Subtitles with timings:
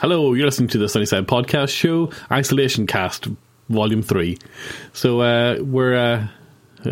[0.00, 3.28] Hello, you're listening to the Sunnyside Podcast Show, Isolation Cast,
[3.70, 4.36] Volume 3.
[4.92, 6.26] So, uh, we're, uh,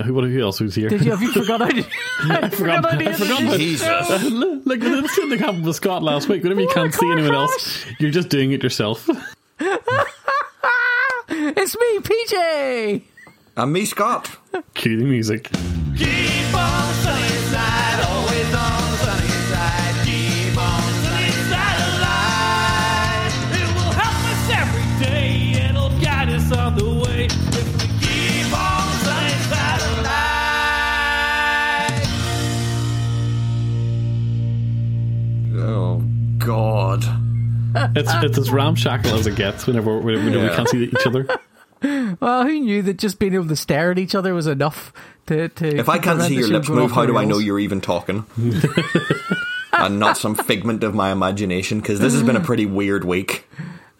[0.02, 0.88] who, what, who else was here?
[0.88, 1.86] Did you have you forgot I did?
[2.22, 4.22] I forgot- I I forgot my- Jesus.
[4.30, 6.42] Look, the same thing happened with Scott last week.
[6.42, 9.08] Whenever you What can't a see anyone car else, you're just doing it yourself.
[11.36, 13.02] It's me, PJ.
[13.56, 14.36] And me, Scott.
[14.74, 15.50] Cue the music.
[37.74, 40.56] It's, it's as ramshackle as it gets whenever, whenever we Yeah.
[40.56, 41.26] can't see each other.
[42.18, 44.90] Well, who knew that just being able to stare at each other was enough
[45.26, 45.50] to.
[45.50, 48.24] to If I can't see your lips move, how do I know you're even talking?
[49.72, 53.46] and not some figment of my imagination, because this has been a pretty weird week.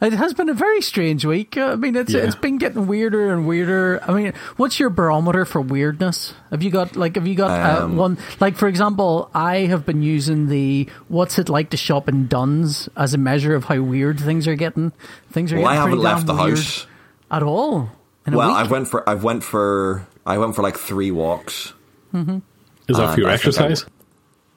[0.04, 1.56] It has been a very strange week.
[1.56, 2.20] Uh, I mean, it's Yeah.
[2.22, 4.00] it's been getting weirder and weirder.
[4.06, 6.34] I mean, what's your barometer for weirdness?
[6.50, 9.86] Have you got like have you got uh, Um, one like for example, I have
[9.86, 13.80] been using the what's it like to shop in Dunnes as a measure of how
[13.80, 14.92] weird things are getting.
[15.32, 16.86] Things are Well, I getting haven't pretty left the house.
[17.30, 17.90] at all.
[18.26, 18.56] In Well, week.
[18.56, 21.72] I went for, I went for, I went for like three walks.
[22.12, 23.84] Is that for your I I exercise?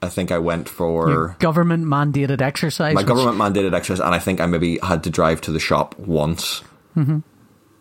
[0.02, 2.94] I think I went for Your government mandated exercise.
[2.94, 5.60] my which- government mandated exercise, and I think I maybe had to drive to the
[5.60, 6.62] shop once,
[6.96, 7.20] Mm-hmm.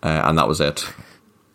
[0.03, 0.87] uh, and that was it.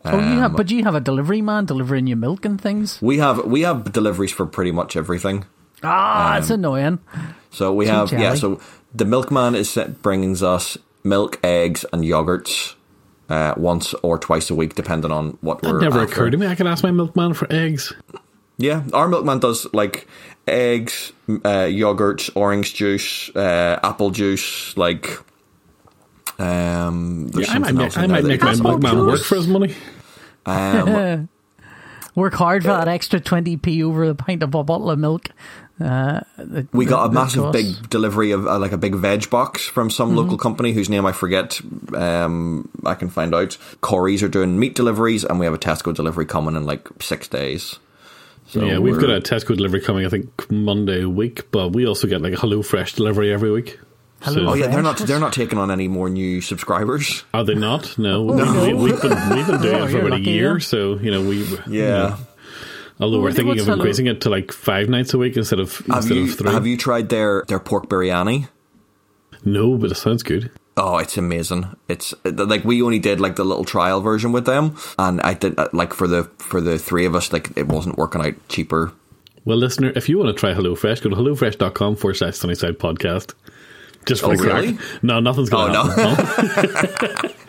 [0.03, 2.99] Oh, you um, have, but you have a delivery man delivering you milk and things.
[3.01, 5.45] We have we have deliveries for pretty much everything.
[5.83, 6.99] Ah, Um, it's annoying.
[7.51, 8.33] So we Too have yeah.
[8.35, 8.59] So
[8.95, 12.73] the milkman is bringing us milk, eggs, and yogurts
[13.29, 15.81] uh, once or twice a week, depending on what That we're.
[15.81, 16.13] never after.
[16.13, 16.47] occurred to me.
[16.47, 17.93] I could ask my milkman for eggs.
[18.57, 20.07] Yeah, our milkman does like
[20.51, 25.17] eggs, m- uh, yogurts, orange juice, uh, apple juice, like.
[26.39, 28.59] Um, there's Yeah, I might, make, else in I there might make my does.
[28.59, 29.07] Apple milkman juice.
[29.07, 29.75] work for his money.
[30.45, 31.29] Um,
[32.13, 35.29] Work hard for that extra twenty p over the pint of a bottle of milk.
[35.79, 37.61] Uh, that- we got a massive costs.
[37.61, 40.17] big delivery of uh, like a big veg box from some Mm-hmm.
[40.17, 41.61] local company whose name I forget.
[41.95, 43.57] Um, I can find out.
[43.79, 47.29] Corey's are doing meat deliveries, and we have a Tesco delivery coming in like six
[47.29, 47.79] days.
[48.51, 52.05] So yeah, we've got a Tesco delivery coming, I think, Monday week, but we also
[52.07, 53.79] get like a Hello Fresh delivery every week.
[54.21, 57.23] Hello Oh yeah, they're not they're not taking on any more new subscribers.
[57.33, 57.97] Are they not?
[57.97, 58.25] No.
[58.35, 58.63] no.
[58.65, 60.59] We, we've, been, we've been doing Oh, it for you're about a year, yeah.
[60.59, 61.47] so, you know, we.
[61.67, 62.17] Yeah.
[62.99, 65.59] Although we're thinking what's of Hello- increasing it to like five nights a week instead
[65.59, 66.51] of Have instead you of three.
[66.51, 68.49] have you tried their their pork biryani?
[69.45, 70.51] No, but it sounds good.
[70.77, 71.75] Oh, it's amazing.
[71.89, 75.59] It's like we only did like the little trial version with them, and I did
[75.59, 78.93] uh, like for the for the three of us, like it wasn't working out cheaper.
[79.43, 83.33] Well, listener, if you want to try HelloFresh, go to HelloFresh.com forward slash Sunnyside Podcast.
[84.05, 84.61] Just for Oh, crack.
[84.63, 84.77] really?
[85.01, 85.93] No, nothing's going Oh,
[87.23, 87.29] no.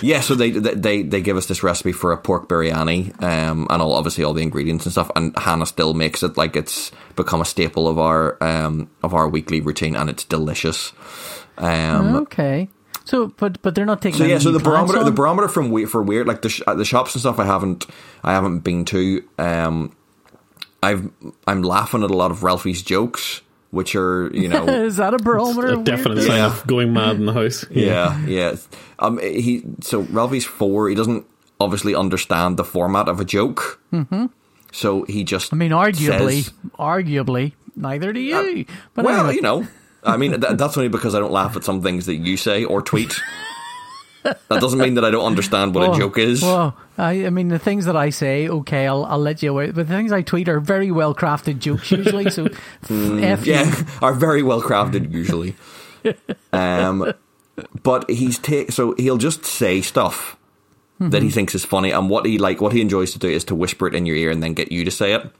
[0.00, 3.82] Yeah, so they they they give us this recipe for a pork biryani, um, and
[3.82, 5.10] all obviously all the ingredients and stuff.
[5.14, 9.28] And Hannah still makes it like it's become a staple of our um of our
[9.28, 10.92] weekly routine, and it's delicious.
[11.58, 12.68] Um, Okay.
[13.06, 14.18] So, but but they're not taking.
[14.18, 16.62] So yeah, so the clients barometer, the barometer from we- for weird, like the sh-
[16.66, 17.84] uh, the shops and stuff, I haven't,
[18.22, 19.22] I haven't been to.
[19.38, 19.94] Um,
[20.82, 21.10] I've,
[21.46, 25.18] I'm laughing at a lot of Ralphie's jokes, which are, you know, is that a
[25.18, 25.78] barometer?
[25.80, 26.46] a definite sign Yeah.
[26.46, 27.66] of going mad in the house.
[27.70, 28.56] yeah, yeah.
[28.98, 30.88] Um, he so Ralphie's four.
[30.88, 31.26] He doesn't
[31.60, 33.80] obviously understand the format of a joke.
[33.92, 34.26] Mm-hmm.
[34.72, 38.64] So he just, I mean, arguably, says- arguably, neither do you.
[38.94, 39.34] but well, anyway.
[39.36, 39.68] you know,
[40.04, 42.64] I mean, th- that's only because I don't laugh at some things that you say
[42.64, 43.14] or tweet.
[44.22, 46.42] that doesn't mean that I don't understand what a joke is.
[46.42, 49.66] Well, I, I mean, the things that I say, okay, I'll, I'll let you away.
[49.66, 52.30] But the things I tweet are very well crafted jokes usually.
[52.30, 52.46] So,
[52.82, 55.56] f- F yeah, are very well crafted usually.
[56.52, 57.12] um,
[57.82, 58.40] but he's
[58.74, 60.36] so he'll just say stuff
[61.00, 63.44] that he thinks is funny, and what he like, what he enjoys to do is
[63.44, 65.30] to whisper it in your ear and then get you to say it.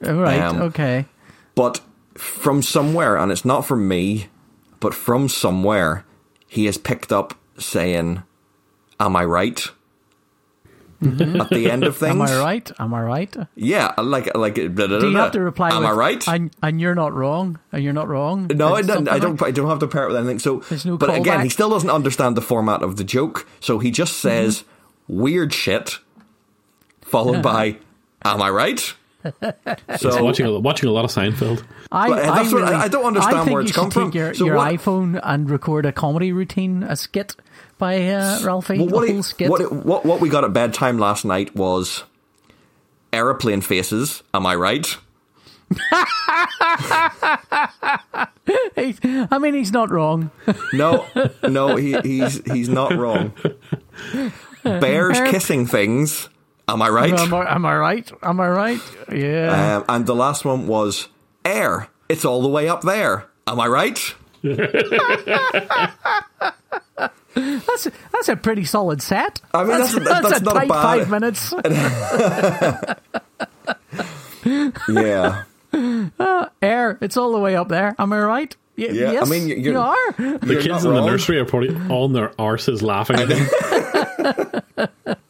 [0.00, 0.40] Right.
[0.40, 1.06] um, okay.
[1.54, 1.80] But
[2.14, 4.28] from somewhere, and it's not from me,
[4.80, 6.04] but from somewhere,
[6.46, 8.22] he has picked up saying,
[9.00, 9.66] "Am I right?"
[11.04, 12.70] At the end of things, Am I right?
[12.78, 13.36] Am I right?
[13.56, 14.54] Yeah, like like.
[14.54, 14.62] Do
[15.10, 15.70] you have to reply?
[15.70, 16.28] Am with, I right?
[16.28, 17.58] And, and you're not wrong.
[17.72, 18.46] And you're not wrong.
[18.54, 19.08] No, I don't.
[19.08, 19.40] I don't.
[19.40, 20.38] like- I don't have to pair it with anything.
[20.38, 23.48] So, There's no but again, he still doesn't understand the format of the joke.
[23.58, 24.60] So he just says
[25.10, 25.20] Mm-hmm.
[25.22, 25.98] weird shit,
[27.00, 27.78] followed by
[28.24, 31.64] "Am I right?" Just So watching a, watching a lot of Seinfeld.
[31.90, 34.04] I, I, that's what- really, I don't understand I think where you it's come should
[34.04, 34.18] take from.
[34.18, 37.36] Your, So your what- iPhone and record a comedy routine, a skit
[37.78, 38.78] by uh, Ralphie.
[38.78, 39.50] well, what, a he- whole skit.
[39.50, 42.04] what, what what we got at bedtime last night was
[43.12, 44.22] aeroplane faces.
[44.34, 44.96] Am I right?
[48.46, 50.30] I mean, he's not wrong.
[50.72, 51.06] No,
[51.48, 53.32] no, he, he's he's not wrong.
[54.64, 56.28] Bears kissing things.
[56.68, 57.12] Am I right?
[57.12, 58.12] Am I, am I right?
[58.22, 58.80] Am I right?
[59.12, 59.76] Yeah.
[59.78, 61.08] Um, and the last one was
[61.44, 61.88] air.
[62.08, 63.26] It's all the way up there.
[63.46, 63.98] Am I right?
[67.34, 69.40] that's that's a pretty solid set.
[69.54, 71.54] I mean, that's- that's a not a tight bad- five minutes.
[74.88, 75.44] Yeah.
[76.60, 76.98] Air.
[77.00, 77.94] It's all the way up there.
[77.98, 78.56] Am I right?
[78.76, 80.12] Y- Yeah, I mean, you're- you are.
[80.18, 83.18] The You're kids not in the nursery are probably on their arses laughing.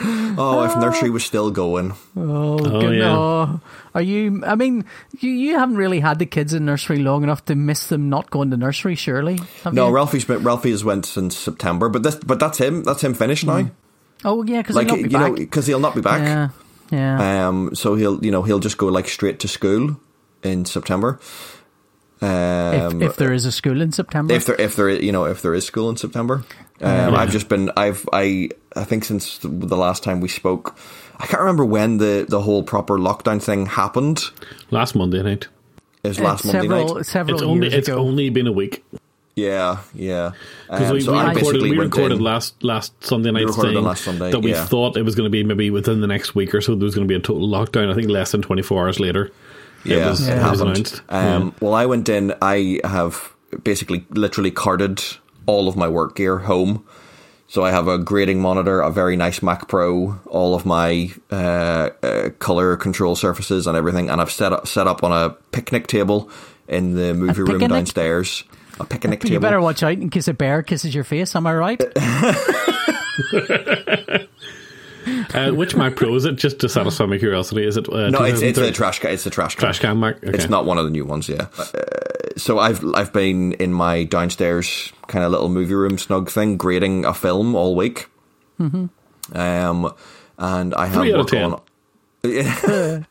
[0.00, 1.92] Oh, if nursery was still going.
[2.16, 3.16] Oh, Oh, good- yeah.
[3.16, 3.60] oh.
[3.94, 4.42] Are you?
[4.46, 4.86] I mean,
[5.20, 8.30] you, you haven't really had the kids in nursery long enough to miss them not
[8.30, 9.38] going to nursery, surely?
[9.64, 9.94] Have No, you?
[9.94, 12.84] Ralphie's been, Ralphie has went since September, but this but that's him.
[12.84, 13.70] That's him finished now.
[14.24, 15.28] Oh, yeah, because Like not be you back.
[15.32, 16.20] know, because he'll not be back.
[16.22, 16.48] yeah,
[16.90, 17.48] yeah.
[17.48, 20.00] Um, so he'll you know he'll just go like straight to school
[20.42, 21.20] in September.
[22.22, 25.24] Um, if, if there is a school in September, if there if there you know
[25.24, 26.44] if there is school in September,
[26.80, 30.76] um, I've just been I've I I think since the last time we spoke,
[31.18, 34.22] I can't remember when the the whole proper lockdown thing happened.
[34.70, 35.48] Last Monday night.
[36.02, 37.06] It was last Monday several night.
[37.06, 37.98] several It's only years it's ago.
[37.98, 38.84] only been a week
[39.36, 40.32] Yeah, yeah.
[40.68, 43.84] because Um, we, so we I recorded we recorded last last Sunday night recorded saying
[43.84, 44.64] last Sunday, that we yeah.
[44.64, 46.94] thought it was going to be maybe within the next week or so there was
[46.96, 47.90] going to be a total lockdown.
[47.90, 49.30] I think less than twenty four hours later.
[49.84, 50.60] Yeah, it was, it it was happened.
[50.60, 51.02] announced.
[51.08, 52.34] Um, Well, I went in.
[52.42, 53.32] I have
[53.64, 55.02] basically literally carted
[55.46, 56.84] all of my work gear home.
[57.52, 61.90] So I have a grading monitor, a very nice Mac Pro, all of my uh,
[62.02, 65.86] uh, color control surfaces and everything, and I've set up set up on a picnic
[65.86, 66.30] table
[66.66, 67.68] in the movie room picnic?
[67.68, 68.44] downstairs.
[68.80, 69.42] A picnic you table.
[69.42, 71.36] better watch out in case a bear kisses your face.
[71.36, 71.82] Am I right?
[75.34, 76.36] Uh, which Mac Pro is it?
[76.36, 77.88] Just to satisfy my curiosity, is it?
[77.88, 79.10] Uh, no, it's it's a trash can.
[79.10, 79.62] It's a trash can.
[79.62, 80.16] trash can Mac.
[80.18, 80.32] Okay.
[80.32, 81.48] It's not one of the new ones, yeah.
[82.42, 87.04] So I've I've been in my downstairs kind of little movie room snug thing, grading
[87.04, 88.08] a film all week.
[88.60, 89.38] Mm-hmm.
[89.38, 89.94] Um,
[90.38, 91.52] and I have Three out of work 10.
[91.52, 91.60] on.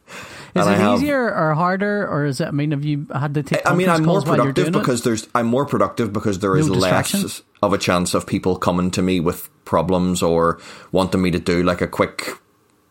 [0.53, 2.47] Is And it have- easier or harder, or is it?
[2.49, 3.61] I mean, have you had to take?
[3.65, 4.79] I mean, I'm more calls while you're productive doing it?
[4.79, 8.57] because there's I'm more productive because there is No less of a chance of people
[8.57, 10.59] coming to me with problems or
[10.91, 12.37] wanting me to do like a quick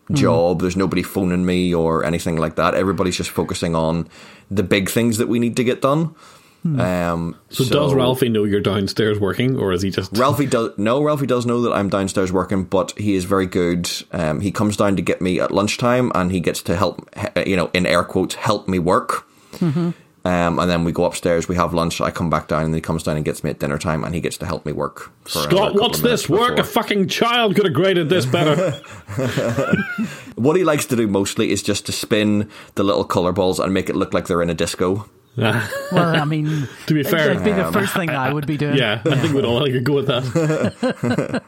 [0.07, 0.15] Hmm.
[0.15, 0.61] job.
[0.61, 2.73] There's nobody phoning me or anything like that.
[2.73, 4.07] Everybody's just focusing on
[4.51, 6.13] the big things that we need to get done.
[6.61, 6.79] Hmm.
[6.79, 11.01] Um, so, does Ralphie know you're downstairs working, or is he just Ralphie does no.
[11.01, 13.89] Ralphie does know that I'm downstairs working, but he is very good.
[14.11, 17.09] Um, he comes down to get me at lunchtime, and he gets to help.
[17.47, 19.27] You know, in air quotes, help me work.
[19.53, 19.89] Mm-hmm.
[20.23, 21.47] Um, and then we go upstairs.
[21.47, 21.99] We have lunch.
[21.99, 24.13] I come back down, and he comes down and gets me at dinner time, and
[24.13, 25.11] he gets to help me work.
[25.23, 25.73] for Scott?
[25.73, 26.59] What's this minutes work?
[26.59, 28.79] A fucking child could have graded this better.
[30.35, 33.73] What he likes to do mostly is just to spin the little color balls and
[33.73, 35.09] make it look like they're in a disco.
[35.37, 35.61] Well,
[35.93, 38.75] I mean, To be fair, that'd be the um, first thing I would be doing.
[38.75, 41.43] yeah, I think we'd all like to go with that.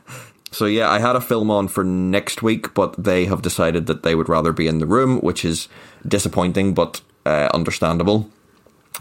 [0.51, 4.03] So yeah, I had a film on for next week, but they have decided that
[4.03, 5.67] they would rather be in the room, which is
[6.07, 8.29] disappointing but uh, understandable.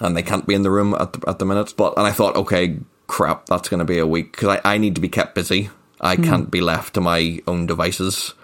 [0.01, 1.75] And they can't be in the room at the, at the minute.
[1.77, 4.79] But and I thought, okay, crap, that's going to be a week because I, I
[4.79, 5.71] need to be kept busy.
[6.01, 6.25] I Hmm.
[6.25, 8.35] can't be left to my own devices.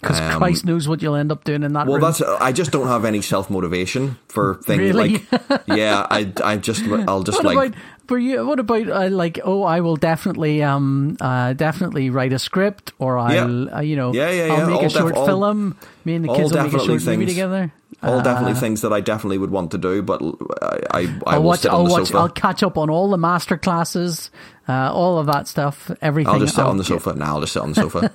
[0.00, 2.02] because Um, Christ knows what you'll end up doing in that Well, room.
[2.04, 5.18] that's I just don't have any self motivation for things Really?
[5.18, 6.06] like yeah.
[6.08, 8.46] I I just I'll just what like about for you?
[8.46, 9.38] What about uh, like?
[9.44, 13.32] Oh, I will definitely, um, uh, definitely write a script, or I'll,
[13.66, 13.76] Yeah.
[13.76, 14.66] uh, you know, Yeah, yeah, I'll yeah.
[14.66, 15.76] make All a short all- film.
[16.04, 17.72] Me and the kids will make a short movie together.
[18.02, 20.22] All definitely Uh, things that I definitely would want to do, but
[20.62, 21.60] I I, I I'll watch.
[21.60, 22.06] sit on I'll the watch.
[22.08, 22.18] sofa.
[22.18, 24.30] I'll catch up on all the master classes,
[24.68, 25.90] uh, all of that stuff.
[26.00, 26.32] Everything.
[26.32, 27.14] I'll just sit I'll- on the sofa.
[27.14, 28.10] Now I'll just sit on the sofa.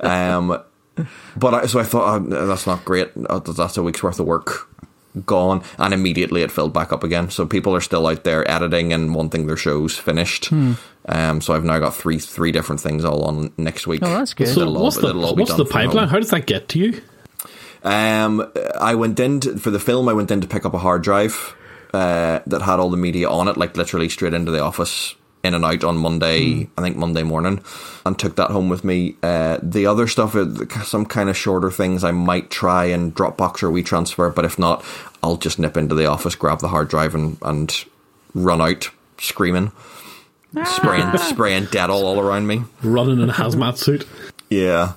[0.00, 0.58] um,
[1.36, 3.10] but I, so I thought oh, that's not great.
[3.28, 4.68] Uh, That's a week's worth of work
[5.26, 7.30] gone, and immediately it filled back up again.
[7.30, 10.46] So people are still out there editing and wanting their shows finished.
[10.46, 10.72] Hmm.
[11.06, 14.02] Um, so I've now got three three different things all on next week.
[14.04, 14.48] Oh, that's good.
[14.48, 16.08] So what's the that'll all be what's the pipeline?
[16.08, 17.02] How does that get to you?
[17.84, 18.50] Um,
[18.80, 20.08] I went in to, for the film.
[20.08, 21.54] I went in to pick up a hard drive
[21.92, 25.54] uh, that had all the media on it, like literally straight into the office, in
[25.54, 26.68] and out on Monday.
[26.76, 27.62] I think Monday morning,
[28.06, 29.16] and took that home with me.
[29.22, 33.62] Uh, the other stuff, uh, some kind of shorter things, I might try and Dropbox
[33.62, 34.84] or WeTransfer, but if not,
[35.22, 37.84] I'll just nip into the office, grab the hard drive, and and
[38.34, 39.72] run out screaming,
[40.64, 42.64] spraying spraying Dettol all around me.
[42.82, 44.06] Running in a hazmat suit.
[44.50, 44.94] Yeah,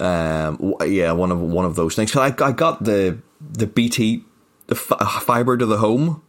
[0.00, 2.10] um, w- yeah, one of one of those things.
[2.12, 3.18] 'Cause I I got the
[3.52, 4.24] the BT
[4.66, 6.22] the f- fiber to the home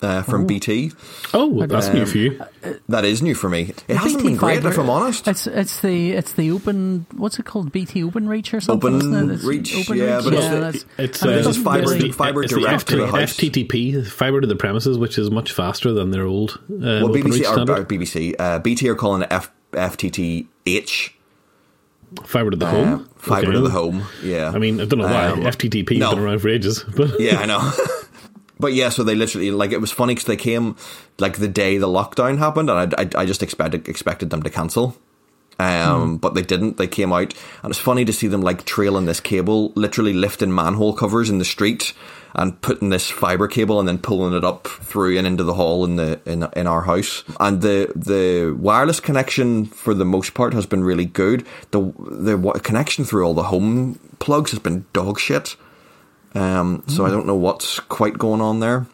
[0.00, 0.90] uh, from BT.
[1.32, 2.40] Oh, that's new for you.
[2.88, 3.72] That is new for me.
[3.86, 5.28] It hasn't BT been great, Fibre- if I'm honest.
[5.28, 8.94] It's it's the it's the open what's it called BT Open Reach or something?
[8.96, 9.34] Open isn't it?
[9.34, 10.24] It's Reach, open yeah, reach.
[10.24, 12.60] but it's the- that's- It's, and uh, This is fibre really- to- fibre It's the
[12.60, 13.32] direct to the house.
[13.36, 17.22] FTTP, fiber to the premises, which is much faster than their old um, Well, open
[17.22, 21.10] BBC reach or, or BBC, uh, BT are calling it F, FTTH,
[22.24, 23.52] fiber to the uh, home, fibre Okay.
[23.52, 24.02] to the home.
[24.22, 26.06] Yeah, I mean, I don't know why Um, FTTP no.
[26.06, 27.72] has been around for ages, but yeah, I know.
[28.60, 30.76] but yeah, so they literally like it was funny because they came
[31.18, 34.50] like the day the lockdown happened, and I, I, I just expected expected them to
[34.50, 34.96] cancel.
[35.58, 36.76] Um, but they didn't.
[36.76, 40.52] They came out, and it's funny to see them like trailing this cable, literally lifting
[40.52, 41.92] manhole covers in the street
[42.34, 45.84] and putting this fiber cable and then pulling it up through and into the hall
[45.84, 47.24] in the in in our house.
[47.40, 51.46] And the the wireless connection for the most part has been really good.
[51.70, 55.56] The the connection through all the home plugs has been dog shit.
[56.34, 58.86] Um, so I don't know what's quite going on there.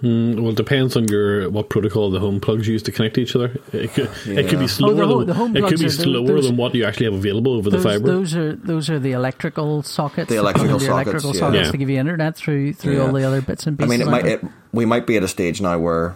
[0.00, 3.20] Hmm, well, it depends on your what protocol the home plugs use to connect to
[3.22, 3.58] each other.
[3.72, 6.26] It could, it could be slower Oh, the than the it could be are- slower
[6.26, 8.06] those- than what you actually have available over the fiber.
[8.06, 10.28] those are those are the electrical sockets.
[10.28, 11.40] The that electrical come in sockets, electrical yeah.
[11.40, 11.70] sockets Yeah.
[11.72, 13.06] to give you internet through through Yeah.
[13.06, 13.90] all the other bits and pieces.
[13.90, 14.26] I mean, it might.
[14.26, 16.14] It, we might be at a stage now where,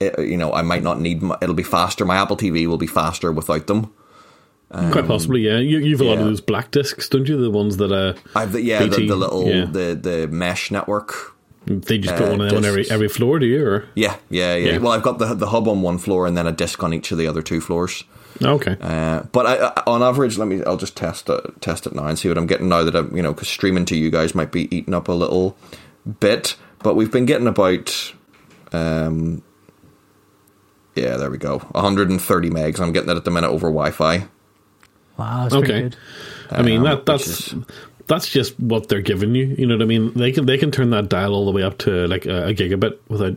[0.00, 1.22] it, you know, I might not need.
[1.22, 2.04] My, it'll be faster.
[2.04, 3.92] My Apple TV will be faster without them.
[4.72, 5.58] Quite um, possibly, yeah.
[5.58, 7.40] You, you've a lot of those black discs, don't you?
[7.40, 9.64] The ones that are I've the, yeah, BT, the, the little yeah.
[9.66, 11.36] the the mesh network.
[11.70, 13.64] They just put uh, one on every every floor, do you?
[13.66, 14.78] Or Yeah, yeah, yeah, Yeah.
[14.78, 17.12] Well, I've got the the hub on one floor and then a disc on each
[17.12, 18.04] of the other two floors.
[18.42, 20.62] okay, Uh, but I, I, on average, let me.
[20.64, 23.14] I'll just test it, test it now and see what I'm getting now that I'm,
[23.16, 25.56] you know, because streaming to you guys might be eating up a little
[26.20, 26.56] bit.
[26.82, 28.14] But we've been getting about,
[28.72, 29.42] um,
[30.94, 32.80] yeah, there we go, 130 megs.
[32.80, 34.26] I'm getting it at the minute over Wi-Fi.
[35.18, 35.82] wow, that's okay.
[35.82, 35.96] good.
[36.50, 37.54] I mean Um, that that's is-
[38.10, 39.46] that's just what they're giving you.
[39.46, 40.12] You know what I mean?
[40.12, 42.54] They can they can turn that dial all the way up to like a, a
[42.54, 43.36] gigabit without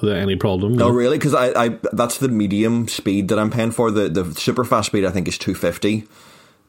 [0.00, 0.76] without any problem.
[0.76, 1.18] No, Oh, really?
[1.18, 3.90] Because I, I, that's the medium speed that I'm paying for.
[3.90, 6.08] The the super fast speed I think is 250.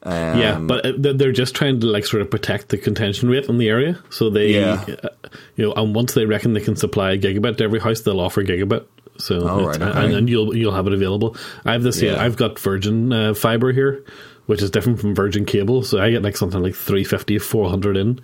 [0.05, 3.45] Um, yeah, but uh, they're- just trying to like sort of protect the contention rate
[3.45, 3.97] in the area.
[4.09, 4.83] So they, Yeah.
[5.01, 5.07] uh,
[5.55, 8.19] you know, and once they reckon they can supply a gigabit to every house, they'll
[8.19, 8.85] offer gigabit.
[9.17, 10.13] So right, and, okay.
[10.17, 11.37] and you'll you'll have it available.
[11.65, 12.01] I have this.
[12.01, 12.13] Yeah.
[12.13, 12.23] Yeah.
[12.23, 14.03] I've got Virgin uh, fiber here,
[14.45, 15.83] which is different from Virgin cable.
[15.83, 18.21] So I get like something like 350, 400 in.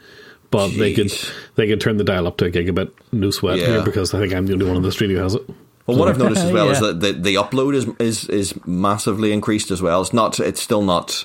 [0.51, 1.11] But they could
[1.55, 3.67] they could turn the dial up to a gigabit, no sweat Yeah.
[3.67, 5.43] here because I think I'm the only one in the studio who has it.
[5.85, 9.31] Well, what I've noticed as well is that the, the upload is, is is massively
[9.31, 10.01] increased as well.
[10.01, 10.39] It's not.
[10.39, 11.23] It's still not.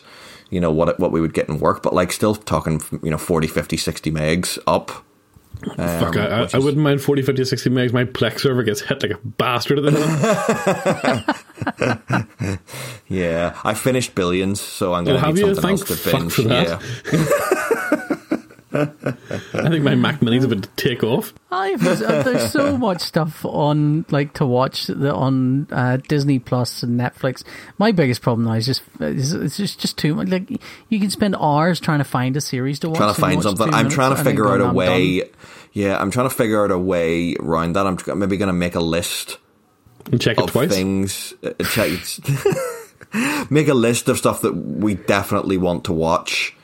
[0.51, 2.83] You know what what we would get in work, but like still talking.
[3.03, 4.91] You know, 40, 50, 60 megs up.
[5.79, 7.93] Um, Fuck, I, I, which I wouldn't mind 40, 50, 60 megs.
[7.95, 11.37] My Plex server gets hit like a bastard at the minute.
[13.09, 15.54] Yeah, I finished billions, so I'm going Oh, to have need you?
[15.54, 16.33] something else Thank to fuck binge.
[16.33, 16.80] for that.
[17.12, 17.61] Yeah.
[18.76, 21.33] I think my Mac Mini's about to take off.
[21.52, 26.83] I've, uh, there's so much stuff on like to watch the, on uh, Disney Plus
[26.83, 27.44] and Netflix.
[27.78, 30.26] My biggest problem now is just is, it's just just too much.
[30.28, 30.50] Like
[30.88, 32.99] you can spend hours trying to find a series to watch.
[32.99, 33.73] trying to find something.
[33.73, 35.21] I'm trying to minutes and then figure out go, a "I'm way.
[35.21, 35.28] done."
[35.73, 37.87] Yeah, I'm trying to figure out a way around that.
[37.87, 39.38] I'm maybe going to make a list
[40.11, 40.71] And check it of twice.
[40.71, 41.35] things.
[41.43, 41.91] Uh, check,
[43.51, 46.55] make a list of stuff that we definitely want to watch,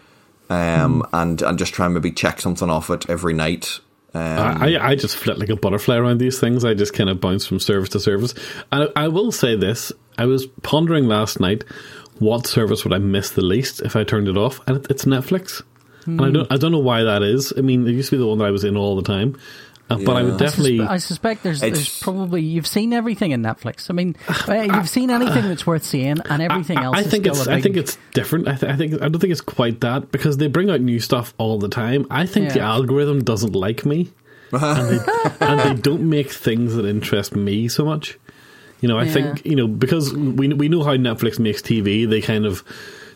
[0.48, 3.80] um, and and just try and maybe check something off it every night.
[4.12, 4.22] Um,
[4.62, 6.64] I, I just flit like a butterfly around these things.
[6.64, 8.34] I just kind of bounce from service to service.
[8.72, 11.64] And I, I will say this: I was pondering last night
[12.18, 15.04] what service would I miss the least if I turned it off, and it, it's
[15.04, 15.62] Netflix.
[16.06, 17.52] And I don't, I don't know why that is.
[17.56, 19.38] I mean, it used to be the one that I was in all the time,
[19.90, 20.24] uh, but I Yeah.
[20.26, 20.78] would I, definitely.
[20.78, 23.90] suspe- I suspect there's, there's probably you've seen everything in Netflix.
[23.90, 24.16] I mean,
[24.48, 26.96] uh, you've seen anything that's worth seeing, and everything I, else.
[26.96, 27.46] I is think still it's.
[27.46, 28.48] a I big- think it's different.
[28.48, 28.94] I, th- I think.
[28.94, 32.06] I don't think it's quite that because they bring out new stuff all the time.
[32.10, 34.10] I think the algorithm doesn't like me,
[34.52, 34.98] and they,
[35.40, 38.18] and they don't make things that interest me so much.
[38.80, 39.12] You know, I Yeah.
[39.12, 42.08] think you know because we we know how Netflix makes TV.
[42.08, 42.64] They kind of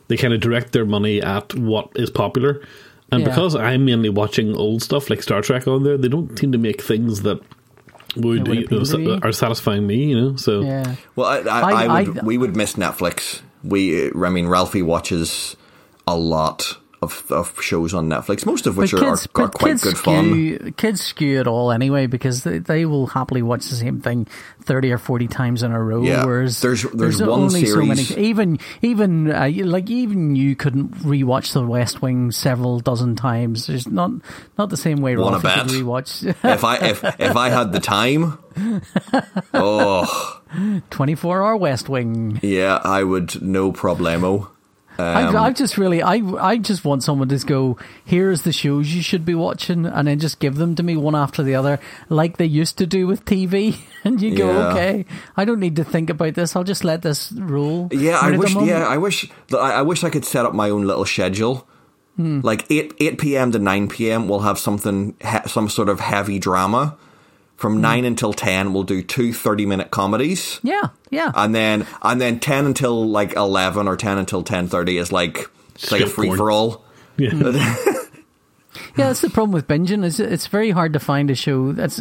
[0.09, 2.61] they kind of direct their money at what is popular,
[3.15, 3.29] and Yeah.
[3.31, 6.59] because I'm mainly watching old stuff like Star Trek on there, they don't seem to
[6.59, 7.41] make things that
[8.17, 10.05] would, would you know, appeal are satisfying me.
[10.05, 10.95] You know, so yeah.
[11.17, 12.19] Well, I, I, I- I, would.
[12.19, 13.41] I- we would miss Netflix.
[13.63, 15.57] We, I mean, Ralphie watches
[16.07, 19.49] a lot of, of shows on Netflix, most of which But are, kids, are, are
[19.49, 20.73] quite good fun.
[20.77, 24.27] Kids skew it all anyway because they, they will happily watch the same thing
[24.63, 26.03] thirty or forty times in a row.
[26.03, 26.25] Yeah.
[26.25, 28.03] Whereas There's- there's one only so many.
[28.17, 33.67] Even even uh, like even you couldn't rewatch The West Wing several dozen times.
[33.67, 34.11] There's not
[34.59, 38.39] not the same way Wanna could rewatch if I if if I had the time,
[39.55, 40.41] oh
[40.91, 42.39] twenty four hour West Wing.
[42.43, 44.49] yeah, I would no problemo.
[44.99, 47.77] I, I just really, I, I just want someone to go.
[48.05, 51.15] Here's the shows you should be watching, and then just give them to me one
[51.15, 53.77] after the other, like they used to do with TV.
[54.05, 54.69] And you go, Yeah.
[54.69, 56.55] okay, I don't need to think about this.
[56.55, 57.89] I'll just let this roll.
[57.91, 58.55] Yeah, I wish.
[58.55, 59.31] Yeah, I wish.
[59.51, 61.67] I, I wish I could set up my own little schedule.
[62.17, 62.41] Hmm.
[62.43, 63.51] Like eight eight p.m.
[63.53, 64.29] to nine p.m.
[64.29, 66.99] We'll have something, some sort of heavy drama.
[67.57, 67.61] Hmm.
[67.61, 71.31] From nine until ten, we'll do two 30 minute comedies, yeah, yeah.
[71.35, 75.49] and then and then ten until like eleven or ten until ten thirty is like
[75.75, 76.85] it's like a free for all.
[77.17, 77.31] Yeah.
[78.97, 80.05] Yeah, that's the problem with binging.
[80.05, 82.01] Is it's very hard to find a show that's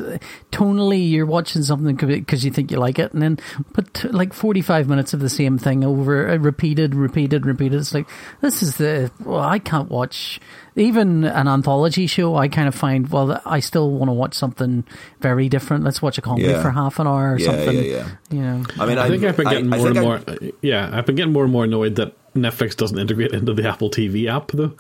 [0.52, 3.40] tonally you're watching something because you think you like it, and then
[3.74, 7.80] put like forty five minutes of the same thing over uh, repeated, repeated, repeated.
[7.80, 8.08] It's like
[8.42, 10.40] this is the well, I can't watch
[10.76, 12.36] even an anthology show.
[12.36, 14.84] I kind of find well, I still want to watch something
[15.20, 15.84] very different.
[15.84, 16.62] Let's watch a comedy Yeah.
[16.62, 17.76] for half an hour or Yeah, something.
[17.76, 18.08] yeah, yeah.
[18.32, 20.22] You know, I mean, I think I've been getting I more and more.
[20.28, 23.68] I- yeah, I've been getting more and more annoyed that Netflix doesn't integrate into the
[23.68, 24.74] Apple TV app though,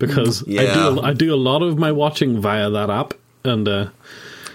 [0.00, 3.14] because I do I do a lot of my watching via that app,
[3.44, 3.90] and uh,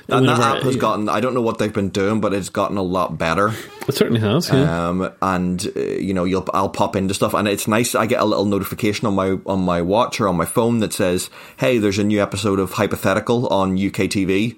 [0.09, 1.07] and that app has gotten.
[1.07, 3.53] I don't know what they've been doing, but it's gotten a lot better.
[3.87, 4.49] it certainly has.
[4.49, 4.89] Yeah.
[4.89, 7.95] um, and uh, you know you'll I'll pop into stuff, and it's nice.
[7.95, 10.91] I get a little notification on my on my watch or on my phone that
[10.93, 14.57] says, "Hey, there's a new episode of Hypothetical on UK TV,"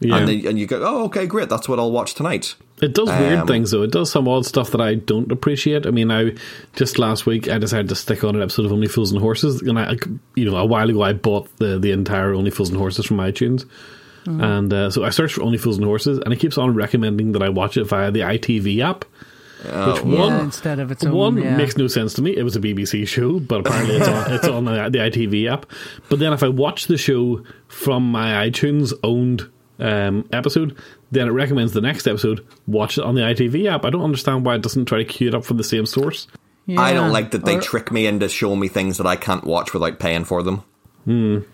[0.00, 0.16] yeah.
[0.16, 1.48] and then, and you go, "Oh, okay, great.
[1.48, 3.82] That's what I'll watch tonight." It does weird Um, things though.
[3.82, 5.84] It does some odd stuff that I don't appreciate.
[5.84, 6.34] I mean, I
[6.76, 9.62] just last week I decided to stick on an episode of Only Fools and Horses,
[9.62, 9.96] and I,
[10.36, 13.16] you know, a while ago I bought the the entire Only Fools and Horses from
[13.16, 13.64] iTunes,
[14.26, 17.32] and uh, so I searched for Only Fools and Horses, and it keeps on recommending
[17.32, 19.04] that I watch it via the ITV app.
[19.64, 21.12] which yeah, one instead of its own.
[21.12, 21.56] one yeah.
[21.56, 22.36] makes no sense to me.
[22.36, 25.66] It was a BBC show, but apparently it's on it's on the, the ITV app.
[26.08, 30.76] But then if I watch the show from my iTunes owned um, episode,
[31.10, 32.44] then it recommends the next episode.
[32.66, 33.84] Watch it on the ITV app.
[33.84, 36.26] I don't understand why it doesn't try to queue it up from the same source.
[36.76, 39.44] I don't like that they Or- trick me into showing me things that I can't
[39.44, 40.62] watch without paying for them.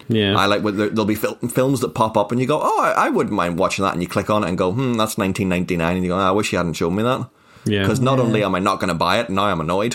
[0.09, 2.59] Yeah, I like when there- there'll be fil- films that pop up and you go,
[2.61, 4.95] "Oh, I, I wouldn't mind watching that," and you click on it and go, "Hmm,
[4.95, 7.28] that's 1999," and you go, "I wish you hadn't shown me that."
[7.64, 7.83] yeah.
[7.83, 9.95] Because not only am I not going to buy it, now I'm annoyed.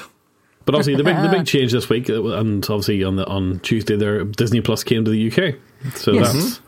[0.66, 3.60] But obviously the big the big change this week, uh, and obviously on the on
[3.60, 5.56] Tuesday there, Disney Plus came to the UK.
[5.96, 6.32] So Yes.
[6.34, 6.62] that's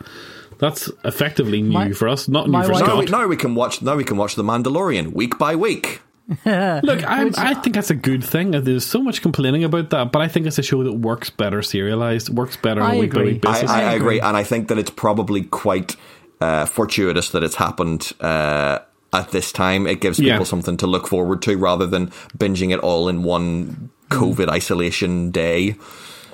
[0.62, 3.00] that's effectively new My- for us, not new for wife- Now Scott.
[3.00, 3.82] we, now we can watch.
[3.82, 6.02] Now we can watch The Mandalorian week by week.
[6.46, 8.52] Look, I, I think that's a good thing.
[8.52, 11.62] There's so much complaining about that, but I think it's a show that works better
[11.62, 13.70] serialized, works better on I a week by week I, basis.
[13.70, 14.20] I, I I agree, agree.
[14.22, 15.98] and I think that it's probably quite
[16.40, 18.80] uh, fortuitous that it's happened uh,
[19.12, 19.86] at this time.
[19.88, 20.44] It gives people Yeah.
[20.44, 25.76] something to look forward to rather than binging it all in one COVID isolation day.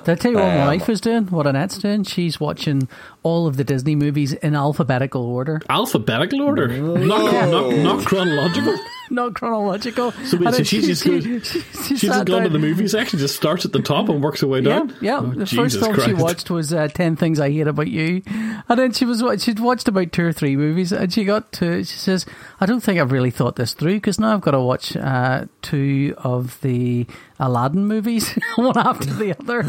[0.04, 1.26] Did I tell you what my Um, wife is doing?
[1.28, 2.04] What Annette's doing?
[2.04, 2.88] She's watching
[3.28, 8.78] all of the Disney movies in alphabetical order, Alphabetical order, not, not, not chronological.
[9.10, 10.12] not chronological.
[10.12, 11.62] So, wait, so then she just she- goes- she
[11.98, 14.42] She's sat just gone to the movie section, just starts at the top and works
[14.42, 14.94] her way down.
[15.02, 15.20] yeah.
[15.20, 18.22] Oh, the first Jesus film she watched was uh, Ten Things I Hate About You,
[18.28, 21.84] and then she was she'd watched about two or three movies, and she got to
[21.86, 22.26] she says,
[22.60, 25.46] "I don't think I've really thought this through because now I've got to watch uh,
[25.62, 27.06] two of the
[27.40, 29.62] Aladdin movies, one after the other."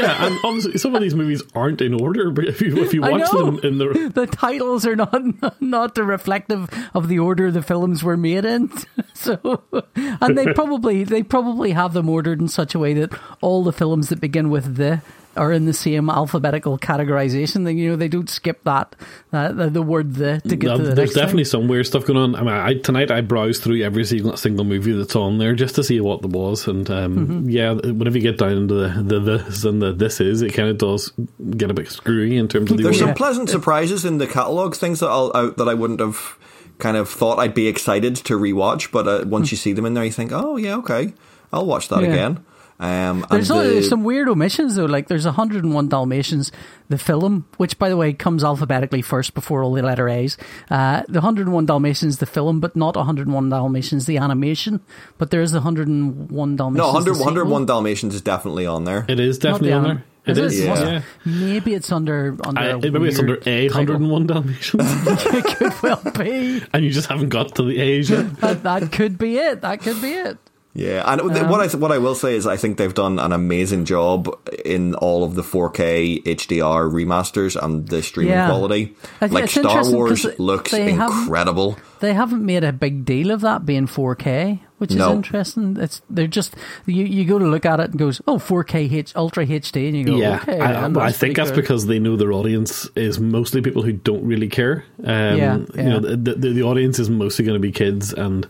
[0.00, 2.97] yeah, and obviously some of these movies aren't in order, but if you if you
[3.02, 3.44] I watch know.
[3.46, 8.02] them in the the titles are not not the reflective of the order the films
[8.02, 8.70] were made in.
[9.14, 13.64] So, and they probably they probably have them ordered in such a way that all
[13.64, 15.02] the films that begin with the
[15.38, 17.64] are in the same alphabetical categorization.
[17.64, 18.94] Then you know they don't skip that
[19.32, 21.50] uh, the, the word the to get No, to the there's next definitely thing.
[21.62, 22.34] some weird stuff going on.
[22.34, 25.74] I mean, I, tonight I browsed through every single, single movie that's on there just
[25.76, 27.48] to see what there was, and um, Mm-hmm.
[27.48, 30.68] yeah, whenever you get down into the, the this and the this is, it kind
[30.68, 31.12] of does
[31.56, 33.10] get a bit screwy in terms of the There's order.
[33.12, 36.36] some pleasant surprises in the catalog, things that I'll, out that I wouldn't have
[36.78, 39.94] kind of thought I'd be excited to rewatch, but uh, once you see them in
[39.94, 41.12] there, you think, "Oh yeah, okay,
[41.52, 42.08] I'll watch that Yeah.
[42.10, 42.44] again."
[42.80, 44.84] Um, There's, and the- there's some weird omissions though.
[44.84, 46.52] Like there's 101 Dalmatians,
[46.88, 50.36] the film, which by the way comes alphabetically first before all the letter A's.
[50.70, 54.80] Uh, the 101 Dalmatians, the film, but not 101 Dalmatians, the animation.
[55.18, 56.78] But there is the 101 Dalmatians.
[56.78, 57.66] no, 100, 101.
[57.66, 59.04] Dalmatians is definitely on there.
[59.08, 60.04] It is definitely the on there.
[60.26, 60.64] It Is is.
[60.66, 60.74] Yeah.
[60.90, 61.02] yeah.
[61.24, 62.60] Maybe it's under under.
[62.60, 66.62] I, a maybe it's under A 101 Dalmatians, it could well be.
[66.72, 68.36] and you just haven't got to the A's yet.
[68.40, 69.62] That, that could be it.
[69.62, 70.36] That could be it.
[70.74, 73.84] Yeah, and what I what I will say is I think they've done an amazing
[73.84, 74.28] job
[74.64, 78.48] in all of the 4K HDR remasters and the streaming Yeah.
[78.48, 78.94] quality.
[79.20, 81.78] I Like Star Wars looks they haven't- incredible.
[82.00, 85.14] They haven't made a big deal of that being 4K, which is No.
[85.14, 85.76] interesting.
[85.80, 86.54] It's they're just
[86.86, 89.96] you, you go to look at it and goes, oh, 4K H, Ultra HD, and
[89.96, 90.60] you go, Yeah, okay.
[90.60, 91.56] I, and well, I think that's good.
[91.62, 94.84] because they know their audience is mostly people who don't really care.
[95.02, 95.98] Um, Yeah, you know, yeah.
[96.16, 98.46] the, the, the audience is mostly going to be kids, and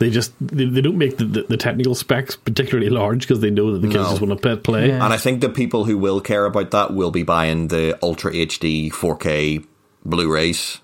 [0.00, 3.50] they just they, they don't make the, the, the technical specs particularly large because they
[3.50, 4.10] know that the kids No.
[4.10, 4.56] just want to play.
[4.56, 4.88] play.
[4.88, 5.04] Yeah.
[5.04, 8.32] And I think the people who will care about that will be buying the Ultra
[8.32, 9.64] HD 4K
[10.04, 10.80] Blu-rays.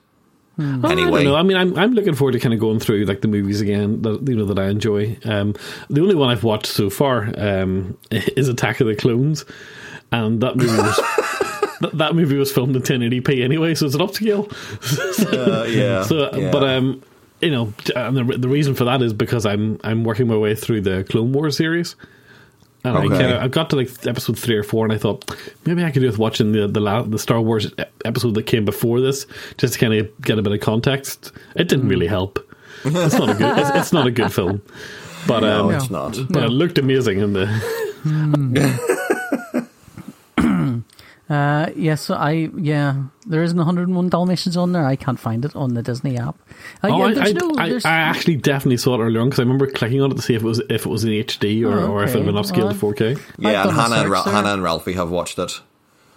[0.59, 1.37] Well, I Anyway, don't know.
[1.37, 4.01] I mean, I'm I'm looking forward to kind of going through like the movies again
[4.03, 5.19] that you know that I enjoy.
[5.25, 5.55] Um,
[5.91, 9.45] the only one I've watched so far um, is Attack of the Clones,
[10.13, 10.97] and that movie was
[11.83, 14.51] that, that movie was filmed in 1080p anyway, so it's an upscale.
[15.33, 16.03] uh, yeah.
[16.05, 16.51] So, yeah.
[16.51, 17.03] but um,
[17.41, 20.55] you know, and the the reason for that is because I'm I'm working my way
[20.55, 21.97] through the Clone Wars series.
[22.85, 23.19] And I Okay.
[23.19, 25.25] kinda, I got to like episode three or four, and I thought
[25.65, 27.73] maybe I could do with watching the the, la- the Star Wars
[28.05, 29.27] episode that came before this,
[29.59, 31.33] just to kind of get a bit of context.
[31.57, 32.39] It didn't really help.
[32.85, 33.59] It's not a good.
[33.59, 34.63] It's, it's not a good film,
[35.27, 36.17] but no, um, it's not.
[36.31, 37.47] but it looked amazing in the.
[41.29, 43.03] Uh, yes, I yeah.
[43.27, 44.87] There isn't 101 Dalmatians on there.
[44.87, 46.37] I can't find it on the Disney app.
[46.85, 49.41] Uh, Oh, yeah, I, I, no, I, I actually definitely saw it earlier on because
[49.41, 51.65] I remember clicking on it to see if it was if it was in HD
[51.69, 53.21] or, Oh, or if it had been upscaled Well, to 4K.
[53.39, 55.61] Yeah, and Hannah and, Ra- Hannah and Ralphie have watched it.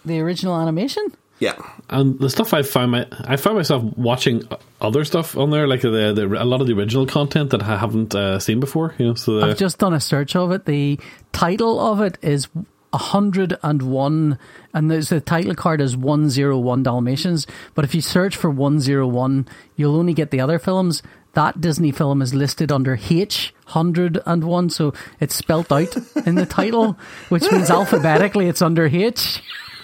[0.06, 1.04] the original animation.
[1.40, 1.56] Yeah.
[1.90, 4.44] And the stuff I found my I found myself watching
[4.82, 7.78] other stuff on there, like the, the a lot of the original content that I
[7.78, 8.94] haven't uh, seen before.
[9.00, 10.66] You know, so the, I've just done a search of it.
[10.66, 11.00] The
[11.32, 12.50] title of it is
[12.92, 14.40] 101,
[14.74, 17.48] and there's the title card is 101 Dalmatians.
[17.76, 21.04] But if you search for 101, you'll only get the other films.
[21.34, 26.98] That Disney film is listed under H 101, so it's spelt out in the title,
[27.30, 29.44] which means alphabetically it's under H.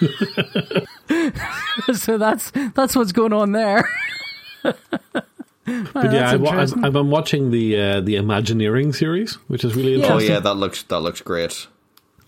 [1.94, 3.88] so that's that's what's going on there.
[4.62, 6.84] but yeah, I've, I've.
[6.84, 10.30] I've been watching the uh, the Imagineering series, which is really interesting.
[10.30, 11.68] Oh yeah, that looks that looks great.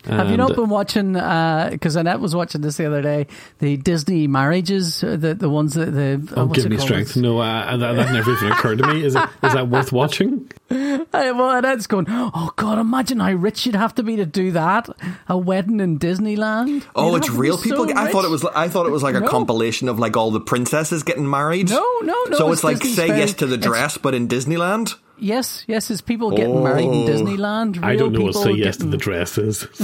[0.09, 1.12] Have you not uh, been watching?
[1.12, 3.27] Because Annette was watching this the other day.
[3.61, 6.88] The Disney marriages, uh, the the ones that the Oh, what's give me called?
[6.88, 7.16] strength!
[7.16, 9.05] No, uh, that, that never even occurred to me.
[9.05, 10.51] Is it is that worth watching?
[11.11, 12.05] Uh, well, Annette's going.
[12.09, 12.79] Oh God!
[12.79, 14.88] Imagine how rich you'd have to be to do that.
[15.29, 16.85] A wedding in Disneyland.
[16.94, 17.99] Oh, You'd it's have to be real so people.
[17.99, 18.44] I thought it was.
[18.44, 19.29] I thought it was like a No.
[19.29, 21.71] compilation of like all the princesses getting married.
[21.71, 23.97] No, no, no, So it's it's, like Disney's say very- yes to the it's- dress,
[23.97, 24.94] but in Disneyland.
[25.21, 27.07] Yes, yes, it's people getting married in Oh.
[27.09, 27.77] Disneyland.
[27.77, 29.67] Real I don't know what say yes to the dresses.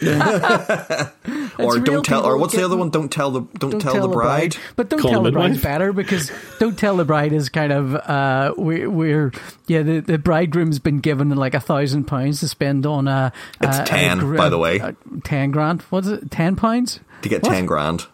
[1.58, 2.24] or don't tell.
[2.24, 2.90] Or people what's the other one?
[2.90, 3.40] Don't tell the.
[3.58, 4.56] Don't, Don't tell, the bride.
[4.76, 5.62] But don't Call tell the the bride midwife.
[5.62, 9.32] better because don't tell the bride is kind of uh we we're
[9.66, 13.78] yeah the, the bridegroom's been given like a thousand pounds to spend on a It's
[13.78, 14.78] a- a 10, gr- by the way.
[14.78, 17.52] a ten grand what's it ten pounds To get What?
[17.52, 18.06] ten grand.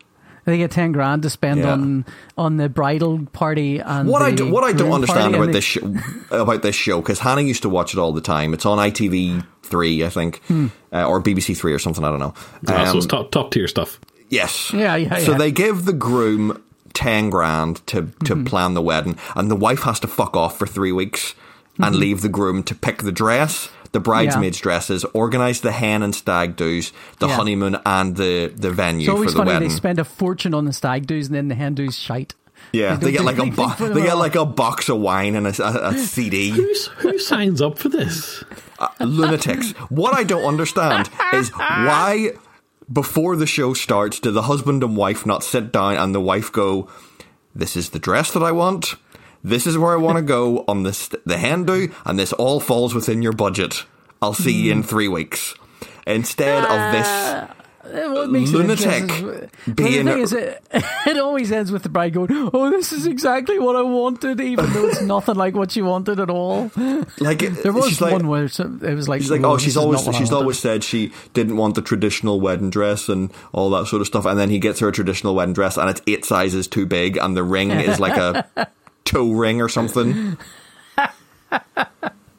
[0.44, 1.72] They get ten grand to spend Yeah.
[1.72, 2.04] on
[2.36, 5.52] on the bridal party and What I do, what I don't groom understand party about
[5.52, 5.94] this show,
[6.30, 8.52] about this show because Hannah used to watch it all the time.
[8.54, 10.66] It's on ITV three, I think, Hmm.
[10.92, 12.04] uh, or BBC three or something.
[12.04, 12.34] I don't know.
[12.68, 14.00] Ah, so Um, it's top top tier stuff.
[14.28, 14.72] Yes.
[14.72, 15.38] Yeah, yeah, So yeah.
[15.38, 16.62] they give the groom
[16.94, 18.44] ten grand to to Mm-hmm.
[18.44, 21.34] plan the wedding, and the wife has to fuck off for three weeks
[21.78, 26.14] and leave the groom to pick the dress, the bridesmaids' dresses, organize the hen and
[26.14, 27.36] stag do's, the Yeah.
[27.36, 29.68] honeymoon, and the the venue It's always for the funny wedding.
[29.68, 32.34] they spend a fortune on the stag do's and then the hen do's shite.
[32.72, 34.18] yeah, they they get like a bo- they get all.
[34.18, 36.50] like a box of wine and a, a, a CD.
[36.50, 38.42] Who's, who signs up for this?
[38.78, 39.72] Uh, lunatics.
[39.90, 42.30] What I don't understand is why,
[42.92, 46.50] before the show starts, do the husband and wife not sit down and the wife
[46.52, 46.88] go,
[47.54, 48.94] "This is the dress that I want.
[49.44, 51.68] This is where I want to go on this the hen
[52.06, 53.84] and this all falls within your budget.
[54.20, 55.54] I'll see you in three weeks."
[56.06, 57.08] Instead of this
[57.84, 60.62] Uh, What makes it Lunatic being- the thing is, it,
[61.06, 64.72] it always ends with the bride going, "Oh, this is exactly what I wanted," even
[64.72, 66.70] though it's nothing like what she wanted at all.
[67.18, 69.76] like There was she's like, one where it was like, She's like, "Oh, oh, she's
[69.76, 74.00] always she's always said she didn't want the traditional wedding dress and all that sort
[74.00, 74.26] of stuff.
[74.26, 77.16] And then he gets her a traditional wedding dress, and it's eight sizes too big,
[77.16, 78.46] and the ring is like a
[79.04, 80.36] toe ring or something.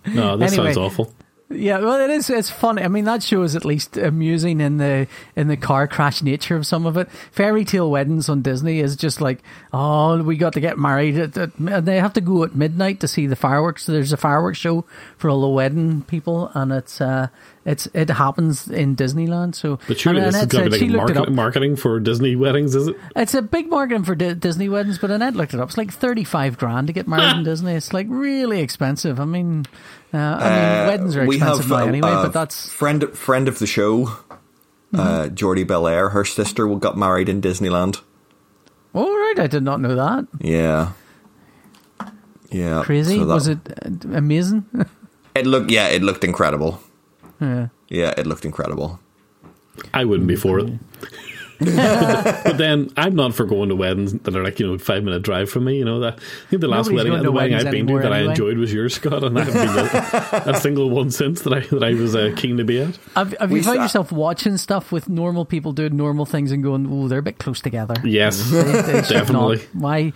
[0.05, 0.73] No, this Anyway.
[0.73, 1.13] sounds awful.
[1.49, 2.29] Yeah, well, it is.
[2.29, 2.81] It's funny.
[2.81, 6.55] I mean, that show is at least amusing in the in the car crash nature
[6.57, 7.09] of some of it.
[7.31, 9.39] Fairy tale weddings on Disney is just like,
[9.71, 11.17] oh, we got to get married.
[11.17, 13.85] At, at, and they have to go at midnight to see the fireworks.
[13.85, 14.83] There's a fireworks show
[15.17, 17.27] for all the wedding people, and it's uh,
[17.65, 19.55] it's it happens in Disneyland.
[19.55, 22.75] So, But surely and this is going to be like market, marketing for Disney weddings,
[22.75, 22.97] is it?
[23.15, 25.69] It's a big marketing for Di- Disney weddings, but Annette looked it up.
[25.69, 27.73] It's like thirty five grand to get married in Disney.
[27.73, 29.19] It's like really expensive.
[29.19, 29.65] I mean,
[30.13, 32.75] uh, I mean, weddings are we expensive have now uh, anyway, uh, but that's Mm-hmm.
[32.77, 34.11] friend friend of the show,
[34.93, 36.09] uh, Jordy Belair.
[36.09, 38.01] Her sister got married in Disneyland.
[38.93, 39.35] all right.
[39.39, 40.27] I did not know that.
[40.39, 40.91] Yeah,
[42.51, 43.17] yeah, Crazy.
[43.17, 44.65] so that- Was it uh, amazing?
[45.35, 46.79] It looked yeah, it looked incredible.
[47.43, 47.67] Yeah.
[47.89, 48.99] Yeah, it looked incredible.
[49.93, 50.71] I wouldn't be for it.
[51.63, 55.21] but then I'm not for going to weddings that are like you know five minute
[55.21, 55.77] drive from me.
[55.77, 58.01] You know that I think the last Nobody's wedding, the wedding I've been to anymore
[58.01, 61.41] that I enjoyed was yours, Scott, and I haven't been a, a single one since
[61.43, 62.97] that I that I was uh, keen to be at.
[63.15, 66.51] Have, have We you found sa- yourself watching stuff with normal people doing normal things
[66.51, 67.95] and going, "Oh, they're a bit close together"?
[68.03, 69.59] Yes, They- they definitely.
[69.73, 70.11] Why?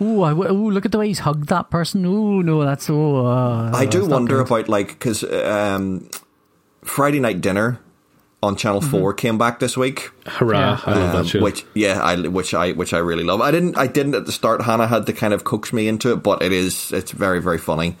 [0.00, 2.04] Oh, I, oh, look at the way he's hugged that person.
[2.04, 3.26] Oh no, that's oh.
[3.26, 4.46] Uh, I do wonder good.
[4.46, 6.10] about like because um,
[6.82, 7.78] Friday Night Dinner
[8.42, 10.10] on Channel Four came back this week.
[10.26, 10.58] Hurrah!
[10.58, 10.80] Yeah.
[10.86, 11.40] I love Um, that show.
[11.42, 13.40] Which yeah, I which I which I really love.
[13.40, 14.62] I didn't I didn't at the start.
[14.62, 17.58] Hannah had to kind of coax me into it, but it is it's very very
[17.58, 17.96] funny.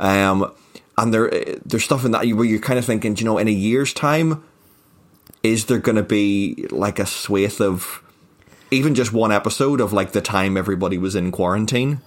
[0.00, 0.50] Um,
[0.96, 1.30] and there
[1.64, 3.92] there's stuff in that where you're kind of thinking, do you know, in a year's
[3.92, 4.42] time,
[5.42, 8.02] is there going to be like a swathe of
[8.70, 12.00] even just one episode of like the time everybody was in quarantine?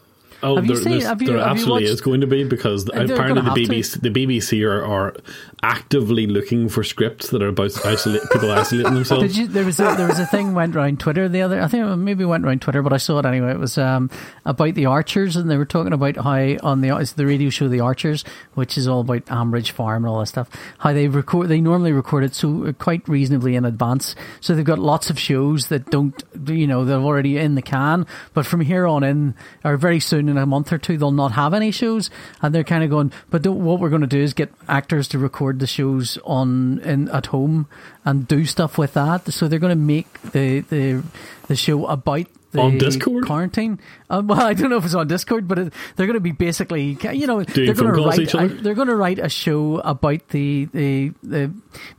[0.46, 2.28] Oh, Have you there, seen- have you- there have you absolutely watched- is going to
[2.28, 3.66] be because apparently the.
[3.68, 5.16] BBC, the BBC are, are
[5.64, 9.24] actively looking for scripts that are about isolate, people isolating themselves.
[9.24, 9.48] Did you?
[9.48, 11.62] There was a, there was a thing went around Twitter the other.
[11.62, 13.52] I think it maybe went around Twitter, but I saw it anyway.
[13.52, 14.10] It was um,
[14.46, 17.68] about the Archers, and they were talking about how on the it's the radio show
[17.68, 20.50] The Archers, which is all about Ambridge Farm and all that stuff.
[20.78, 24.16] How they record, they normally record it so uh, quite reasonably in advance.
[24.42, 28.06] So they've got lots of shows that don't, you know, they're already in the can.
[28.34, 31.34] But from here on in, or very soon in a month or two, they'll not
[31.34, 32.10] have any shows,
[32.42, 33.12] and they're kind of going.
[33.30, 37.10] But what we're going to do is get actors to record the shows on in
[37.10, 37.68] at home
[38.04, 39.32] and do stuff with that.
[39.32, 41.04] So they're going to make the the
[41.48, 42.28] the show about.
[42.56, 43.26] The On Discord?
[43.26, 43.80] quarantine.
[44.10, 46.32] Uh, well, I don't know if it's on Discord, but it, they're going to be
[46.32, 48.34] basically, you know, they're going to write.
[48.34, 51.52] a- they're going to write a show about the the the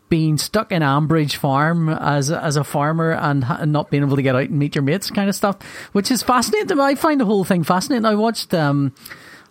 [0.09, 4.05] being stuck in Ambridge Farm as a, as a farmer and, ha- and not being
[4.05, 5.57] able to get out and meet your mates, kind of stuff,
[5.93, 6.79] which is fascinating.
[6.79, 8.05] I find the whole thing fascinating.
[8.07, 8.55] I watched.
[8.55, 8.93] um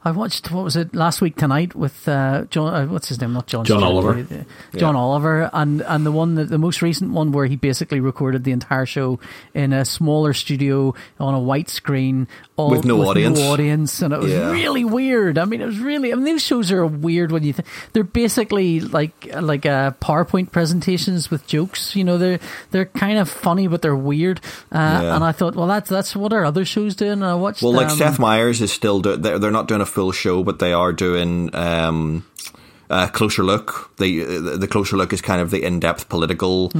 [0.05, 2.71] I watched what was it last week tonight with uh, John.
[2.71, 3.33] Uh, what's his name?
[3.33, 3.65] Not John.
[3.65, 4.27] Jon Stewart, Oliver.
[4.73, 7.99] uh, John Oliver, and and the one that the most recent one where he basically
[7.99, 9.19] recorded the entire show
[9.55, 13.37] in a smaller studio on a white screen, With no audience.
[13.37, 14.49] no audience, and it was Yeah.
[14.49, 15.37] really weird.
[15.37, 16.13] I mean, it was really.
[16.13, 20.51] I mean, these shows are weird when you think they're basically like like uh, PowerPoint
[20.53, 21.97] presentations with jokes.
[21.97, 22.39] You know, they're
[22.71, 24.39] they're kind of funny, but they're weird.
[24.71, 25.15] Uh, Yeah.
[25.15, 27.11] And I thought, well, that's that's what our other shows doing.
[27.11, 27.61] And I watched.
[27.61, 30.41] Well, like um, Seth Meyers is still do- they're they're not doing a full show,
[30.41, 32.23] but they are doing um,
[32.89, 33.91] a closer look.
[33.97, 36.71] The the closer look is kind of the in depth political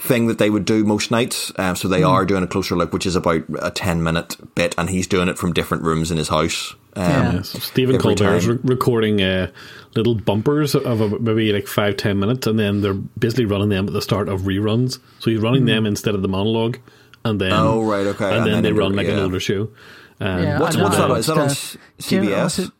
[0.00, 1.52] thing that they would do most nights.
[1.56, 4.74] Um, so they are doing a closer look, which is about a ten minute bit,
[4.78, 6.74] and he's doing it from different rooms in his house.
[6.96, 7.32] Um, Yeah.
[7.34, 7.48] Yes.
[7.62, 9.50] Stephen Every Colbert is re- recording uh,
[9.94, 13.86] little bumpers of a, maybe like five ten minutes, and then they're basically running them
[13.86, 14.98] at the start of reruns.
[15.20, 16.78] So he's running them instead of the monologue,
[17.24, 17.52] and then.
[17.52, 19.68] Oh, right, okay, and, and then, then they run like an older show.
[20.22, 21.16] Um, Yeah, What's what's I that?
[21.18, 21.54] Is that on uh,
[21.98, 22.72] Jim- what's CBS?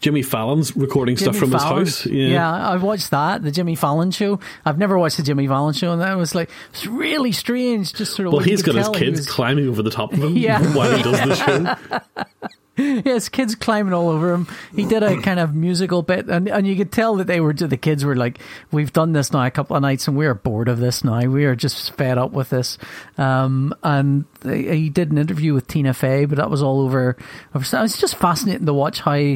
[0.00, 2.06] Jimmy Fallon's recording stuff Jimmy from his house.
[2.06, 2.50] Yeah.
[2.52, 4.38] I watched that, the Jimmy Fallon show.
[4.64, 7.92] I've never watched the Jimmy Fallon show, and that was like it's really strange.
[7.94, 8.32] Just sort of.
[8.32, 10.60] Well, he's got his kids was- climbing over the top of him Yeah.
[10.76, 11.98] while he does the show.
[12.78, 14.46] Yeah, his kids climbing all over him.
[14.72, 17.52] He did a kind of musical bit, and and you could tell that they were
[17.52, 18.38] the kids were like,
[18.70, 21.22] "We've done this now a couple of nights, and we are bored of this now.
[21.26, 22.78] We are just fed up with this."
[23.16, 27.16] Um, and he did an interview with Tina Fey, but that was all over.
[27.52, 29.34] It's just fascinating to watch how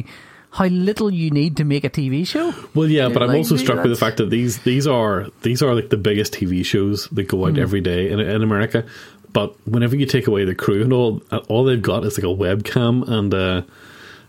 [0.53, 2.53] how little you need to make a TV show.
[2.75, 5.61] Well, yeah, but I'm like, also struck with the fact that these these are these
[5.63, 8.85] are like the biggest TV shows that go out every day in, in America.
[9.31, 12.27] But whenever you take away the crew and all, all they've got is like a
[12.35, 13.63] webcam and uh,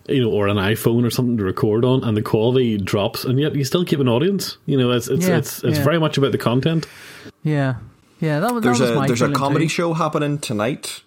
[0.08, 3.38] you know, or an iPhone or something to record on, and the quality drops, and
[3.38, 4.56] yet you still keep an audience.
[4.64, 5.84] You know, it's it's Yeah, it's, it's yeah.
[5.84, 6.86] very much about the content.
[7.42, 7.74] Yeah,
[8.20, 8.40] yeah.
[8.40, 9.68] That, was- There's was a my there's a comedy too.
[9.68, 11.02] show happening tonight.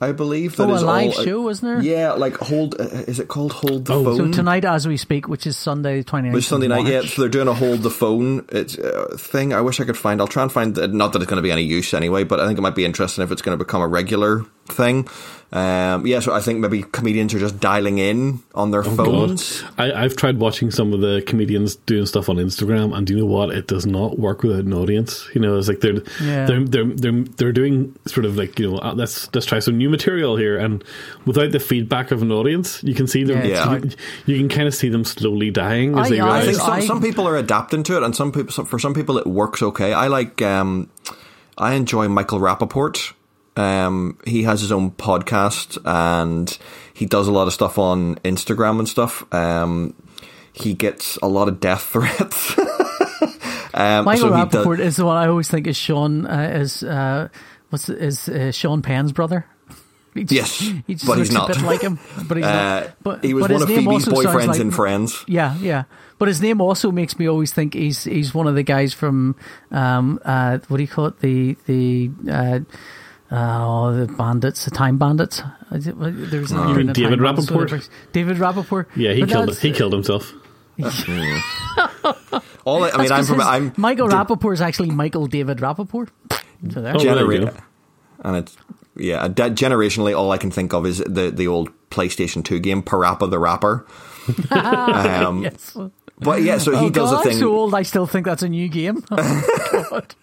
[0.00, 1.82] I believe Oh, that a is live all, show, wasn't there?
[1.82, 2.80] Yeah, like hold.
[2.80, 4.16] Uh, is it called Hold the Oh, Phone?
[4.32, 6.30] So tonight, as we speak, which is Sunday, twenty.
[6.30, 7.00] Which Sunday night, yeah.
[7.02, 9.52] So they're doing a hold the phone it's, uh, thing.
[9.52, 10.20] I wish I could find.
[10.20, 10.76] I'll try and find.
[10.94, 12.84] Not that it's going to be any use anyway, but I think it might be
[12.84, 15.08] interesting if it's going to become a regular thing.
[15.50, 18.96] Um, yeah, so I think maybe comedians are just dialing in on their God.
[18.98, 19.64] phones.
[19.78, 23.20] I, I've tried watching some of the comedians doing stuff on Instagram, and do you
[23.20, 23.50] know what?
[23.54, 25.26] It does not work without an audience.
[25.34, 26.44] You know, it's like they're Yeah.
[26.44, 29.78] they're, they're they're they're doing sort of like you know, uh, let's let's try some
[29.78, 30.84] new material here, and
[31.24, 33.42] without the feedback of an audience, you can see them.
[33.46, 36.38] Yeah, it's You, you can kind of see them slowly dying as I- they I
[36.40, 38.78] I think some, I- some people are adapting to it, and some people, some, for
[38.78, 39.94] some people, it works okay.
[39.94, 40.90] I like, um,
[41.56, 43.14] I enjoy Michael Rapaport.
[43.58, 46.56] Um, he has his own podcast, and
[46.94, 49.24] he does a lot of stuff on Instagram and stuff.
[49.34, 49.94] Um,
[50.52, 52.58] he gets a lot of death threats.
[53.74, 56.82] um, Michael so he does- is the one I always think is Sean uh, is
[56.82, 57.28] uh,
[57.70, 59.44] what's is uh, Sean Penn's brother.
[60.14, 61.50] He just- Yes, he just but looks he's not.
[61.50, 61.98] a bit like him.
[62.26, 62.96] But he's Uh, not.
[63.04, 65.24] But he was but one of Phoebe's boyfriends like- in Friends.
[65.28, 65.84] Yeah, yeah.
[66.18, 69.36] But his name also makes me always think he's he's one of the guys from
[69.70, 72.60] um uh what do you call it the the uh.
[73.30, 75.42] Uh, oh, the bandits, the time bandits.
[75.72, 77.50] Is it- There's an You mean David Rappaport?
[77.54, 77.82] whatever.
[78.12, 78.86] David Rappaport.
[78.96, 80.32] Yeah, he But killed he killed himself.
[82.64, 85.26] All I, I mean, I'm 'cause from his- I'm Michael the Rapaport is actually Michael
[85.26, 86.08] David Rapaport.
[86.72, 86.94] So there.
[86.96, 87.50] Oh, there you
[88.24, 88.56] and it's
[88.96, 89.28] yeah.
[89.28, 93.30] de- generationally, all I can think of is the the old PlayStation Two game Parappa
[93.30, 93.86] the Rapper.
[94.50, 95.76] um, yes.
[96.20, 97.32] But yeah, so he oh, does God, a thing.
[97.34, 97.74] I'm so old.
[97.74, 99.04] I still think that's a new game.
[99.10, 100.14] Oh, God.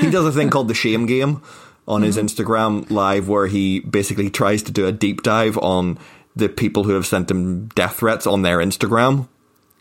[0.00, 1.42] he does a thing called the shame game
[1.88, 2.26] on his Mm-hmm.
[2.26, 5.98] Instagram live where he basically tries to do a deep dive on
[6.36, 9.28] the people who have sent him death threats on their Instagram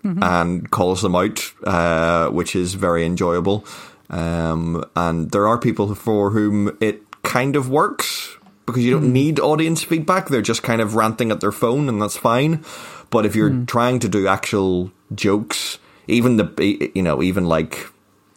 [0.04, 0.24] Mm-hmm.
[0.24, 3.64] and calls them out, uh, which is very enjoyable.
[4.10, 8.36] Um, and there are people for whom it kind of works
[8.66, 9.14] because you don't Mm-hmm.
[9.14, 10.28] need audience feedback.
[10.30, 12.64] They're just kind of ranting at their phone and that's fine.
[13.12, 13.68] But if you're Mm.
[13.68, 17.88] trying to do actual jokes, even the, you know, even like,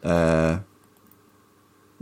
[0.03, 0.59] uh,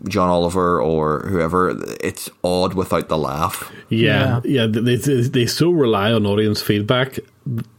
[0.09, 3.71] John Oliver or whoever, it's odd without the laugh.
[3.89, 4.67] Yeah, yeah.
[4.67, 7.19] They, they they so rely on audience feedback,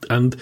[0.10, 0.36] and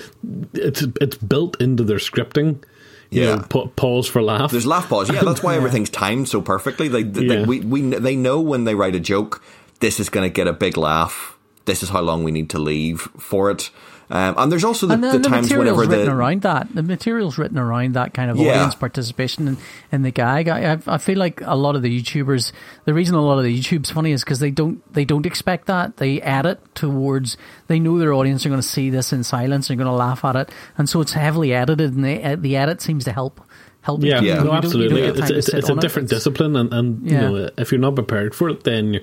[0.53, 2.63] it's it's built into their scripting.
[3.09, 3.35] You Yeah.
[3.35, 4.51] know, pa- pause for laugh.
[4.51, 5.09] There's laugh pause.
[5.11, 6.87] Yeah, that's why everything's timed so perfectly.
[6.87, 7.45] They, they, Yeah.
[7.45, 9.43] we, we, they know when they write a joke,
[9.81, 11.37] this is going to get a big laugh.
[11.65, 13.69] This is how long we need to leave for it.
[14.11, 16.41] Um, and there's also the, and the, the, the times material's whenever written the around
[16.41, 16.75] that.
[16.75, 18.51] The material's written around that kind of Yeah.
[18.55, 19.57] audience participation in,
[19.91, 20.49] in the gag.
[20.49, 22.51] I, I, I feel like a lot of the YouTubers,
[22.85, 25.67] the reason a lot of the YouTube's funny is because they don't they don't expect
[25.67, 25.97] that.
[25.97, 29.69] They edit towards they know their audience are going to see this in silence.
[29.69, 32.81] They're going to laugh at it, and so it's heavily edited, and the the edit
[32.81, 33.39] seems to help.
[33.83, 34.27] Help yeah, you.
[34.27, 34.33] Yeah.
[34.33, 35.01] You no, don't- you don't absolutely.
[35.01, 35.81] It's, it's, it's a on it.
[35.81, 37.29] different It's- discipline, and, and Yeah.
[37.29, 39.01] you know, if you're not prepared for it, then you're,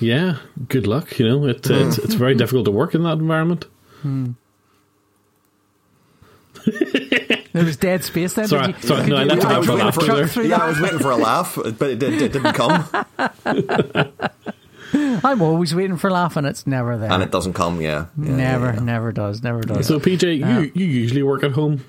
[0.00, 0.36] yeah,
[0.68, 1.18] good luck.
[1.18, 3.66] You know, it, it's it's very difficult to work in that environment.
[7.52, 8.48] There was dead space then.
[8.48, 10.30] Sorry, you- sorry, no, I you- left it I out was for waiting laughter truck
[10.30, 10.44] there.
[10.44, 10.56] yeah.
[10.56, 12.84] I was waiting for a laugh, but it, it, it didn't come,
[15.24, 16.44] I'm always waiting for laughing.
[16.44, 17.10] It's never there.
[17.10, 17.80] and it doesn't come.
[17.80, 18.80] Yeah, yeah never, yeah, yeah.
[18.80, 19.42] never does.
[19.42, 19.86] Never does.
[19.86, 21.84] So, PJ, you you usually work at home.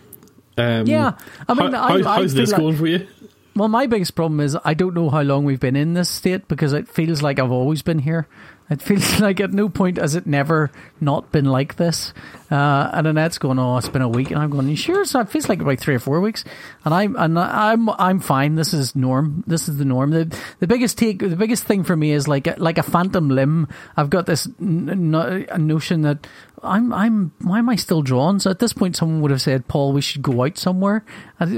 [0.57, 3.07] Um, Yeah, I mean, how, I- how- I how's this like- going for you?
[3.55, 6.47] Well, my biggest problem is I don't know how long we've been in this state
[6.47, 8.27] because it feels like I've always been here.
[8.69, 12.13] It feels like at no point has it never not been like this.
[12.49, 15.19] Uh, and Annette's going, "Oh, it's been a week," and I'm going, "You sure?" So
[15.19, 16.45] it feels like about three or four weeks,
[16.85, 18.55] and I'm and I'm I'm fine.
[18.55, 19.43] This is norm.
[19.47, 20.11] This is the norm.
[20.11, 23.29] The the biggest take, the biggest thing for me is like a, like a phantom
[23.29, 23.67] limb.
[23.97, 26.25] I've got this n- n- notion that
[26.63, 28.39] I'm I'm why am I still drawn?
[28.39, 31.03] So at this point, someone would have said, "Paul, we should go out somewhere."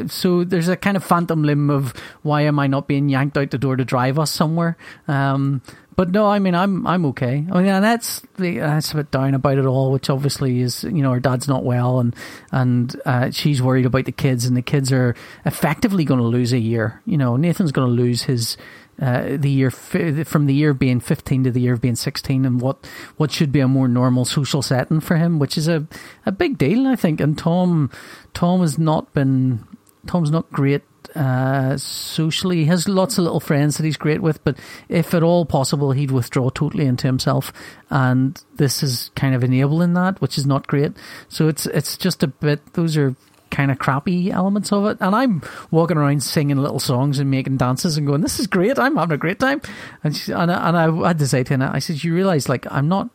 [0.08, 1.93] So there's a kind of phantom limb of
[2.24, 4.76] why am I not being yanked out the door to drive us somewhere?
[5.08, 5.62] Um,
[5.95, 7.45] but no, I mean I'm I'm okay.
[7.52, 10.84] I mean and that's the that's a bit down about it all, which obviously is
[10.84, 12.15] you know her dad's not well and
[12.52, 16.54] and uh, she's worried about the kids and the kids are effectively going to lose
[16.54, 17.02] a year.
[17.06, 18.58] You know Nathan's going to lose his
[19.02, 22.45] uh, the year fi- from the year being 15 to the year of being 16
[22.45, 22.86] and what
[23.17, 25.88] what should be a more normal social setting for him which is a
[26.25, 27.91] a big deal I think and Tom
[28.34, 29.65] Tom has not been
[30.06, 30.82] Tom's not great
[31.15, 34.58] uh, socially he has lots of little friends that he's great with but
[34.89, 37.52] if at all possible he'd withdraw totally into himself
[37.89, 40.91] and this is kind of enabling that which is not great
[41.28, 43.15] so it's it's just a bit those are
[43.50, 44.98] kind of crappy elements of it.
[45.02, 45.41] And I'm
[45.72, 48.80] walking around singing little songs and making dances and going, "This is great!
[48.80, 49.62] I'm having a great time."
[50.04, 52.50] And she, and, I, and I had to say to her, I said, "You realize,
[52.50, 53.10] like, I'm not,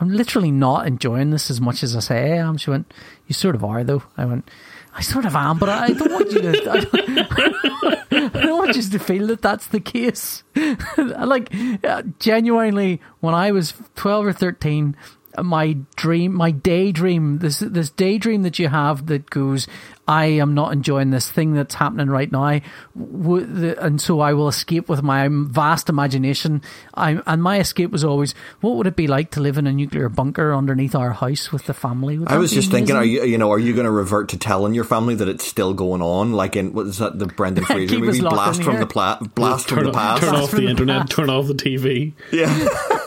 [0.00, 2.92] I'm literally not enjoying this as much as I say I am." She went,
[3.26, 4.48] "You sort of are, though." I went.
[4.96, 6.70] I sort of am, but I don't want you to.
[6.70, 10.42] I don't, I don't want you to feel that that's the case.
[10.96, 11.52] like,
[11.84, 14.96] uh, genuinely, when I was twelve or thirteen,
[15.42, 19.66] my dream, my daydream, this this daydream that you have that goes,
[20.08, 22.60] I am not enjoying this thing that's happening right now,
[22.94, 26.62] and so I will escape with my vast imagination.
[26.94, 29.72] I, and my escape was always, what would it be like to live in a
[29.72, 32.18] nuclear bunker underneath our house with the family?
[32.18, 34.28] Would I was be just thinking, are you you know are you going to revert
[34.30, 36.32] to telling your family that it's still going on?
[36.32, 38.80] Like in what is that the Brendan Fraser movie, Blast from here.
[38.80, 40.22] the pla- Blast turn, from the off- past?
[40.22, 41.12] turn off the the internet, past.
[41.12, 42.12] turn off the TV.
[42.32, 42.46] Yeah,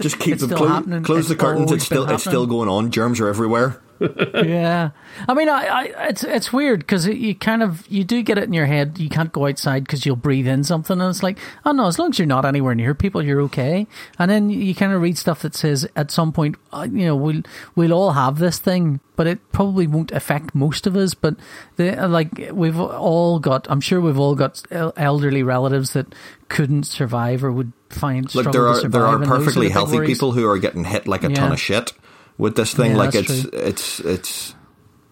[0.00, 0.70] just keep It's them still close.
[0.70, 1.02] happening.
[1.02, 1.66] Close the It's curtains.
[1.70, 2.90] always It's still it's still going on.
[2.90, 3.80] Germs are everywhere.
[4.00, 4.90] Yeah,
[5.26, 8.44] I mean, I, I it's it's weird because you kind of you do get it
[8.44, 8.98] in your head.
[8.98, 11.98] You can't go outside because you'll breathe in something, and it's like, oh no, as
[11.98, 13.86] long as you're not anywhere near people, you're okay.
[14.18, 17.16] And then you kind of read stuff that says at some point, uh, you know,
[17.16, 17.42] we'll
[17.74, 21.14] we'll all have this thing, but it probably won't affect most of us.
[21.14, 21.36] But
[21.76, 26.14] the like we've all got, I'm sure we've all got elderly relatives that
[26.48, 30.08] couldn't survive or would find Look, there to are there are perfectly the healthy worries.
[30.08, 31.92] people who are getting hit like a ton of shit
[32.38, 32.92] with this thing.
[32.92, 34.54] Yeah, like it's, it's it's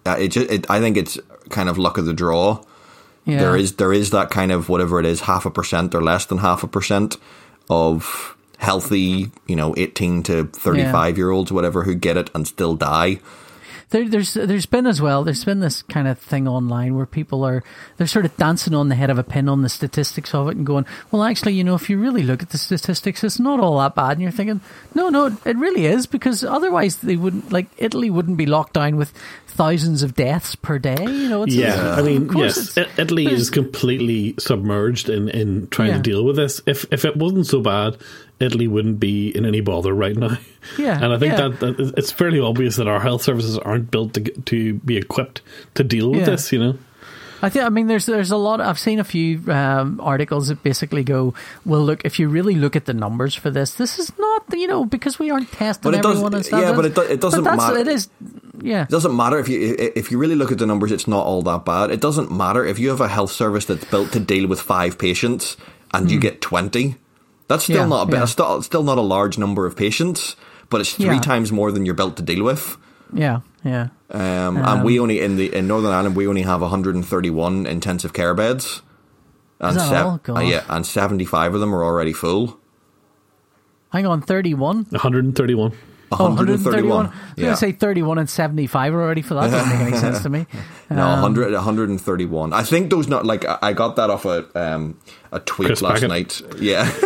[0.07, 1.19] uh, it, ju- it I think it's
[1.51, 2.63] kind of luck of the draw.
[3.25, 3.41] Yeah.
[3.41, 6.27] There is there is that kind of whatever it is, half a percent or less
[6.27, 7.17] than half a percent
[7.69, 12.47] of healthy, you know, eighteen to thirty five year olds, whatever, who get it and
[12.47, 13.19] still die.
[13.91, 15.23] There, there's there's been as well.
[15.23, 17.63] There's been this kind of thing online where people are
[17.97, 20.57] they're sort of dancing on the head of a pin on the statistics of it
[20.57, 23.61] and going, well, actually, you know, if you really look at the statistics, it's not
[23.61, 24.13] all that bad.
[24.13, 24.61] And you're thinking,
[24.95, 28.97] no, no, it really is because otherwise they wouldn't like Italy wouldn't be locked down
[28.97, 29.13] with
[29.47, 30.97] thousands of deaths per day.
[31.01, 35.97] You know, it's, Yeah, I mean, yes, Italy is completely submerged in, in trying Yeah.
[35.99, 36.61] to deal with this.
[36.67, 37.97] If if it wasn't so bad,
[38.41, 40.37] Italy wouldn't be in any bother right now.
[40.79, 41.49] Yeah, and I think yeah.
[41.49, 45.41] that, that it's fairly obvious that our health services aren't built to to be equipped
[45.75, 46.27] to deal with Yeah.
[46.27, 46.51] this.
[46.53, 46.79] You know,
[47.41, 47.65] I think.
[47.65, 48.61] I mean, there's there's a lot.
[48.61, 51.35] I've seen a few um, articles that basically go,
[51.65, 54.67] well, look, if you really look at the numbers for this, this is not, you
[54.67, 57.21] know, because we aren't testing But it does- everyone and yeah, but it do- it
[57.21, 57.79] doesn't but that's- matter.
[57.79, 58.09] It is,
[58.61, 58.83] yeah.
[58.83, 61.43] It doesn't matter if you if you really look at the numbers, it's not all
[61.43, 61.93] that bad.
[61.93, 64.99] It doesn't matter if you have a health service that's built to deal with five
[64.99, 65.57] patients
[65.95, 66.97] and you get twenty.
[67.49, 67.77] That's still.
[67.77, 68.19] Yeah, not a bit.
[68.19, 68.25] yeah.
[68.27, 70.37] Still, still not a large number of patients,
[70.71, 71.21] but it's three Yeah.
[71.21, 72.77] times more than you're built to deal with.
[73.13, 73.89] Yeah, yeah.
[74.11, 78.35] Um, and we only in the in Northern Ireland we only have 131 intensive care
[78.35, 78.83] beds,
[79.61, 80.21] and that all?
[80.29, 82.59] Uh, yeah, and 75 of them are already full.
[83.93, 84.87] Hang on, 31?
[84.91, 85.73] 131.
[86.13, 87.07] Oh, 131.
[87.07, 87.43] I was Yeah.
[87.45, 89.51] going to say 31 and 75 already for that.
[89.51, 90.47] Doesn't make any sense to me.
[90.91, 92.53] No, Um, 100, 131.
[92.53, 94.99] I think those not like I I got that off a um,
[95.33, 96.09] a tweet Chris last Packett.
[96.09, 96.43] night.
[96.61, 96.89] Yeah.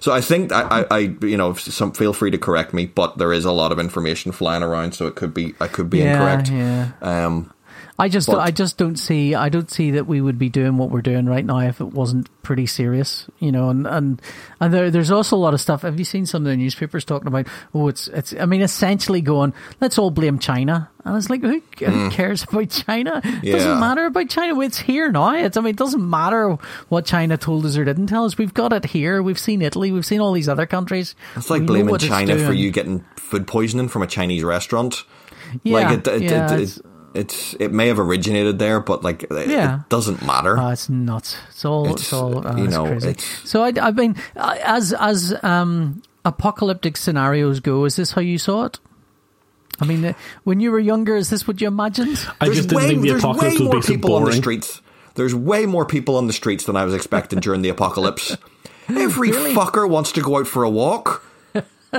[0.00, 3.18] so I think I, I, I you know some feel free to correct me, but
[3.18, 5.98] there is a lot of information flying around, so it could be I could be
[5.98, 6.50] Yeah, incorrect.
[6.50, 6.92] yeah.
[7.02, 7.52] Um,
[7.98, 10.76] I just, But- I just don't see, I don't see that we would be doing
[10.76, 13.70] what we're doing right now if it wasn't pretty serious, you know.
[13.70, 14.20] And and
[14.60, 15.80] and there, there's also a lot of stuff.
[15.82, 17.46] Have you seen some of the newspapers talking about?
[17.74, 18.34] Oh, it's it's.
[18.38, 20.90] I mean, essentially going, let's all blame China.
[21.06, 23.20] And it's like, who, who cares about China?
[23.24, 23.42] It Mm.
[23.44, 23.52] Yeah.
[23.52, 24.60] doesn't matter about China.
[24.60, 25.34] It's here now.
[25.34, 28.36] It's, I mean, it doesn't matter what China told us or didn't tell us.
[28.36, 29.22] We've got it here.
[29.22, 29.92] We've seen Italy.
[29.92, 31.14] We've seen all these other countries.
[31.36, 35.04] it's like We blaming China for you getting food poisoning from a Chinese restaurant.
[35.62, 36.78] Yeah, like it, it, yeah, it,
[37.16, 39.80] it's- it, may have originated there, but like it, Yeah.
[39.80, 40.58] it doesn't matter.
[40.58, 41.36] Oh, it's nuts.
[41.50, 41.90] It's all.
[41.92, 42.46] It's, It's, all.
[42.46, 43.08] Oh, you it's know, crazy.
[43.10, 48.20] it's- So I, I mean, uh, as as um, apocalyptic scenarios go, is this how
[48.20, 48.78] you saw it?
[49.80, 50.12] I mean, uh,
[50.44, 52.18] when you were younger, is this what you imagined?
[52.40, 54.32] I just didn't think the there's apocalypse way would more be so people on the
[54.32, 54.80] streets.
[55.16, 58.36] There's way more people on the streets than I was expecting during the apocalypse.
[58.88, 61.22] Every fucker wants to go out for a walk.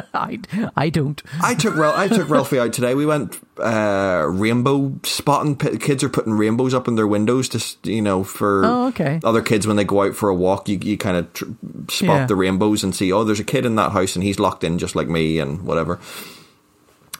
[0.13, 0.39] I,
[0.75, 1.21] I don't.
[1.41, 2.95] I took Rel- I took Ralphie out today.
[2.95, 5.55] We went uh, rainbow spotting.
[5.55, 9.19] P- kids are putting rainbows up in their windows to you know for Oh, okay.
[9.23, 10.69] other kids when they go out for a walk.
[10.69, 11.45] You you kind of tr-
[11.89, 12.25] spot Yeah.
[12.25, 14.77] the rainbows and see oh there's a kid in that house and he's locked in
[14.79, 15.99] just like me and whatever.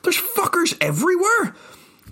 [0.04, 1.56] There's fuckers everywhere,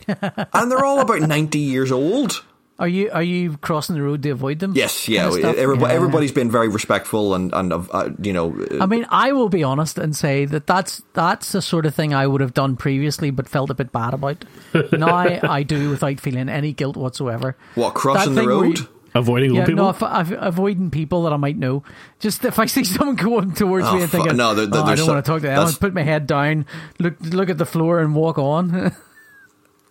[0.53, 2.43] and they're all about ninety years old.
[2.77, 4.73] Are you are you crossing the road to avoid them?
[4.75, 5.29] Yes, yeah.
[5.29, 5.95] Kind of everybody, Yeah.
[5.95, 8.53] everybody's been very respectful and and uh, you know.
[8.81, 12.13] I mean, I will be honest and say that that's that's the sort of thing
[12.13, 14.43] I would have done previously, but felt a bit bad about.
[14.91, 17.55] now I, I do without feeling any guilt whatsoever.
[17.75, 18.79] What crossing That the road?
[18.79, 19.85] you- Avoiding Yeah, people.
[19.85, 21.83] no, if, if, avoiding people that I might know.
[22.19, 24.81] Just if I see someone going towards Oh, me and fu- thinking, no, there- there-
[24.81, 26.65] oh, I don't so- want to talk to them, I'll put my head down,
[26.99, 28.93] look look at the floor, and walk on.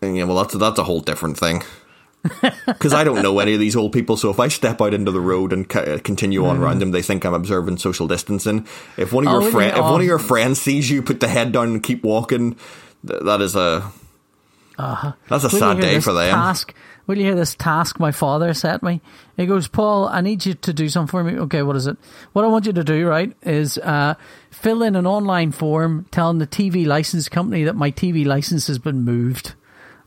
[0.02, 1.62] Yeah, well, that's that's a whole different thing.
[2.66, 5.10] Because I don't know any of these old people, so if I step out into
[5.10, 6.62] the road and ca- uh, continue on hmm.
[6.62, 8.66] around them, they think I'm observing social distancing.
[8.96, 9.52] If one of Oh, your really?
[9.52, 9.92] friend, if Oh.
[9.92, 12.56] one of your friends sees you put the head down and keep walking,
[13.06, 13.90] th- that is a
[14.78, 15.12] uh-huh.
[15.28, 16.34] that's a Will sad day for them.
[16.34, 16.74] Task.
[17.06, 19.02] Will you hear this task my father set me?
[19.36, 21.38] He goes, Paul, I need you to do something for me.
[21.38, 21.98] Okay, what is it?
[22.32, 24.14] What I want you to do, right, is uh,
[24.50, 28.78] fill in an online form telling the TV license company that my TV license has
[28.78, 29.54] been moved.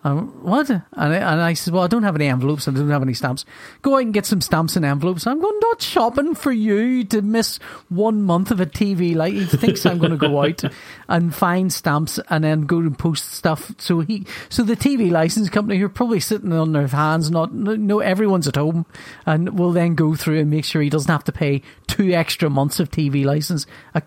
[0.04, 0.70] Um, what?
[0.70, 2.68] And I, and I said, well, I don't have any envelopes.
[2.68, 3.46] I don't have any stamps.
[3.82, 5.26] Go out and get some stamps and envelopes.
[5.26, 7.58] I'm going not shopping for you to miss
[7.90, 9.16] one month of a TV.
[9.16, 10.64] Like he thinks I'm going to go out
[11.08, 13.72] and find stamps and then go and post stuff.
[13.78, 17.54] So he, so the TV license company who are probably sitting on their hands, not
[17.54, 18.86] no, everyone's at home,
[19.26, 22.50] and will then go through and make sure he doesn't have to pay two extra
[22.50, 23.66] months of TV license,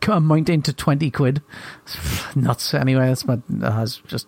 [0.08, 1.42] amounting to twenty quid.
[2.34, 2.74] Nuts.
[2.74, 4.26] Anyway, that's what has just.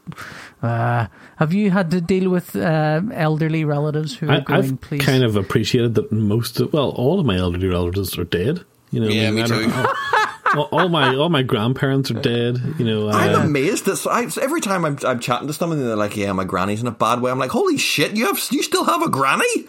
[0.63, 4.81] Uh, have you had to deal with uh, elderly relatives who are I, going, I've
[4.81, 5.05] please?
[5.05, 8.65] kind of appreciated that most of, well, all of my elderly relatives are dead.
[8.91, 9.73] You know, Yeah, I me too.
[10.59, 12.59] all, all my all my grandparents are dead.
[12.79, 15.97] You know, I'm uh, amazed that I, every time I'm, I'm chatting to someone they're
[15.97, 18.17] like, "Yeah, my granny's in a bad way." I'm like, "Holy shit!
[18.17, 19.67] You have you still have a granny?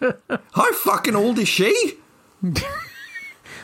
[0.52, 1.98] How fucking old is she?"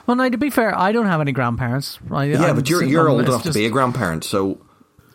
[0.06, 1.98] Well, now to be fair, I don't have any grandparents.
[2.10, 4.58] I, Yeah, I'm but you're you're old it's enough to be a grandparent, so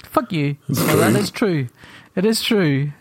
[0.04, 0.56] Fuck you.
[0.70, 1.68] Well, that is true.
[2.16, 2.92] It is true.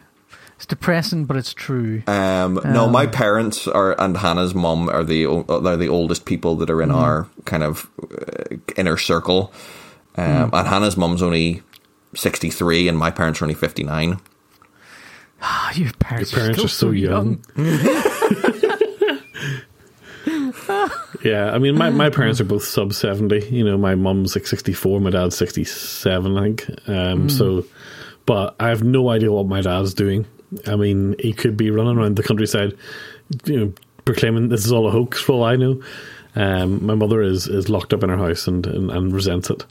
[0.57, 2.03] It's depressing, but it's true.
[2.07, 6.55] Um, no, my parents are and Hannah's mum are the o- are the oldest people
[6.57, 9.53] that are in our kind of uh, inner circle.
[10.17, 11.63] Um, And Hannah's mum's only
[12.15, 14.21] sixty three, and my parents are only fifty nine.
[15.43, 17.45] Ah, your parents, Your parents are, are so young.
[21.25, 23.47] yeah, I mean, my, my parents are both sub seventy.
[23.49, 26.89] You know, my mum's like sixty four, my dad's sixty seven, I think.
[26.89, 27.65] Um, So,
[28.27, 30.27] but I have no idea what my dad's doing.
[30.67, 32.75] I mean, he could be running around the countryside,
[33.45, 33.73] you know,
[34.05, 35.21] proclaiming this is all a hoax.
[35.21, 35.83] For all I know,
[36.37, 39.65] um, my mother is is locked up in her house and and, and resents it.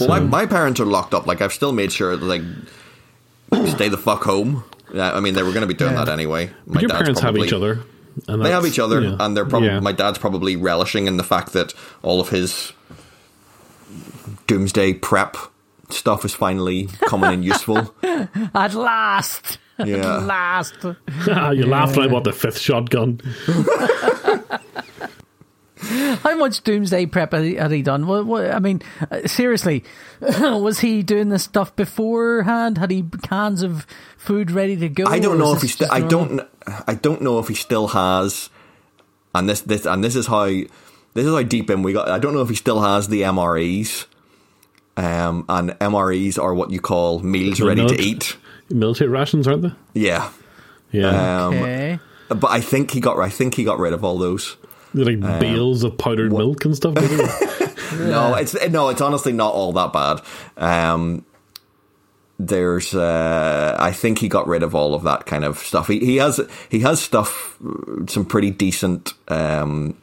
[0.00, 1.26] Well, my, my parents are locked up.
[1.26, 2.42] Like I've still made sure that like
[3.68, 4.64] stay the fuck home.
[4.94, 6.04] Yeah, I mean they were going to be doing Yeah.
[6.04, 6.50] that anyway.
[6.66, 7.80] My Your dad's parents have probably- each other.
[8.28, 9.16] And They have each other, yeah.
[9.20, 9.80] and they're probably Yeah.
[9.80, 11.72] my dad's probably relishing in the fact that
[12.02, 12.74] all of his
[14.46, 15.36] doomsday prep
[15.92, 17.94] stuff is finally common and useful.
[18.02, 19.58] At last.
[19.78, 20.18] Yeah.
[20.18, 20.74] At last.
[20.84, 23.20] you laughed when I bought the fifth shotgun.
[25.82, 28.06] How much doomsday prep had he, done?
[28.06, 29.82] What, what, I mean, uh, seriously,
[30.20, 32.78] was he doing this stuff beforehand?
[32.78, 33.86] Had he cans of
[34.16, 35.06] food ready to go?
[35.06, 35.88] I don't know if he this still.
[35.90, 36.40] I don't.
[36.86, 38.48] I don't know if he still has.
[39.34, 40.46] And this, this, and this is how.
[41.14, 42.08] This is how deep in we got.
[42.08, 44.06] I don't know if he still has the MREs.
[44.96, 48.36] Um, and MREs are what you call meals The ready to eat.
[48.70, 49.72] Military rations, aren't they?
[49.94, 50.30] Yeah.
[50.90, 51.46] Yeah.
[51.46, 51.98] Um, Okay.
[52.28, 53.18] But I think he got.
[53.18, 54.56] I think he got rid of all those.
[54.94, 56.96] They're like Um, bales of powdered milk and stuff.
[56.98, 57.78] isn't?
[57.98, 60.22] No, it's no, it's honestly not all that bad.
[60.56, 61.26] Um,
[62.38, 65.88] there's, uh, I think he got rid of all of that kind of stuff.
[65.88, 66.40] He, he has,
[66.70, 67.58] he has stuff,
[68.08, 69.96] some pretty decent um,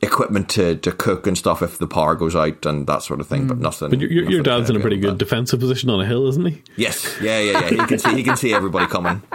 [0.00, 3.26] equipment to, to cook and stuff if the power goes out and that sort of
[3.26, 3.46] thing.
[3.48, 3.88] But nothing.
[3.88, 3.90] Mm.
[3.90, 5.18] But your, your, your nothing dad's in a pretty good that.
[5.18, 6.62] defensive position on a hill, isn't he?
[6.76, 7.68] Yes, yeah, yeah, yeah.
[7.70, 9.22] He can see, he can see everybody coming.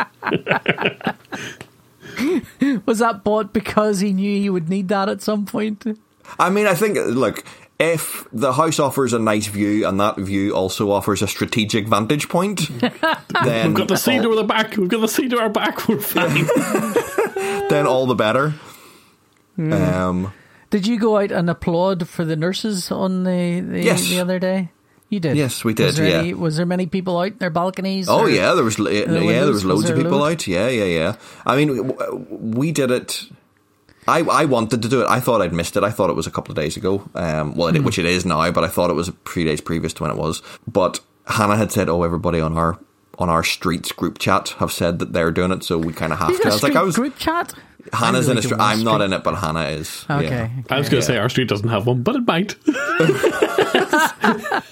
[2.85, 5.85] Was that bought because he knew he would need that at some point?
[6.39, 7.43] I mean, I think, look,
[7.79, 12.29] if the house offers a nice view and that view also offers a strategic vantage
[12.29, 12.91] point, then
[13.69, 14.77] We've got the sea all- to our back.
[14.77, 15.87] We've got the sea to our back.
[15.89, 16.45] We're fine.
[17.69, 18.53] then all the better.
[19.57, 20.33] Um,
[20.73, 24.09] Did you go out and applaud for the nurses on the the, Yes.
[24.09, 24.71] the other day?
[25.09, 25.37] You did.
[25.37, 26.17] Yes, we did, Was there, yeah.
[26.17, 28.09] any, was there many people out in their balconies?
[28.09, 29.05] oh yeah, there was yeah, yeah
[29.43, 30.47] there was loads was of there a people out.
[30.47, 31.15] Yeah, yeah, yeah.
[31.45, 31.93] I mean,
[32.29, 33.23] we did it.
[34.07, 35.07] I, I wanted to do it.
[35.07, 35.83] I thought I'd missed it.
[35.83, 37.07] I thought it was a couple of days ago.
[37.15, 37.83] Um, well, it, Hmm.
[37.85, 40.11] which it is now, but I thought it was a few days previous to when
[40.11, 40.41] it was.
[40.67, 42.79] But Hannah had said, "Oh, everybody on our
[43.19, 46.17] on our streets group chat have said that they're doing it, so we kind of
[46.19, 47.53] have to." I was like, "I was." group chat.
[47.91, 48.59] Hannah's I in really a street.
[48.61, 50.05] I'm not in it, but Hannah is.
[50.09, 50.25] Okay.
[50.29, 50.49] Yeah.
[50.69, 51.15] I was going to Yeah.
[51.15, 52.55] say our street doesn't have one, but it might.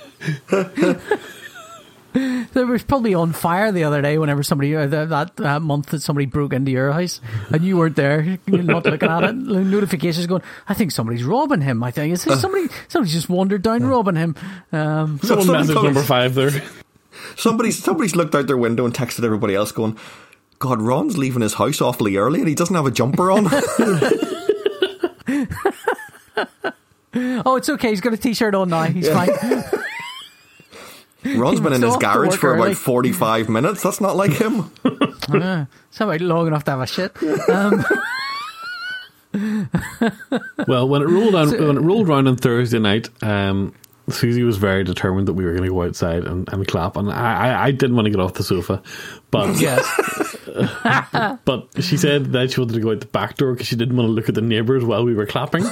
[2.14, 5.92] There was probably on fire the other day whenever somebody uh, that, that uh, month
[5.92, 9.46] that somebody broke into your house and you weren't there, you're not looking at it.
[9.46, 10.42] The Notifications going.
[10.68, 11.82] I think somebody's robbing him.
[11.82, 12.32] I think is Uh.
[12.32, 12.68] this somebody.
[12.90, 14.36] Somebody just wandered down robbing him.
[14.74, 16.52] Um, Someone Somebody message number five there.
[17.38, 19.98] Somebody's somebody's looked out their window and texted everybody else, going,
[20.62, 23.48] "God, Ron's leaving his house awfully early, and he doesn't have a jumper on."
[27.46, 27.90] oh, it's okay.
[27.90, 28.84] He's got a t-shirt on now.
[28.84, 29.30] He's fine.
[31.38, 32.72] Ron's been in his garage for early.
[32.72, 33.84] about 45 minutes.
[33.84, 34.72] That's not like him.
[35.32, 37.16] Uh, it's about long enough to have a shit.
[37.48, 37.86] Um,
[40.68, 43.74] Well, when it rolled on, when it rolled around on Thursday night, um,
[44.10, 47.10] Susie was very determined that we were going to go outside and, and clap, and
[47.12, 48.82] I, I, I didn't want to get off the sofa,
[49.30, 50.31] but yes.
[51.46, 53.96] but she said that she wanted to go out the back door because she didn't
[53.96, 55.64] want to look at the neighbours while we were clapping.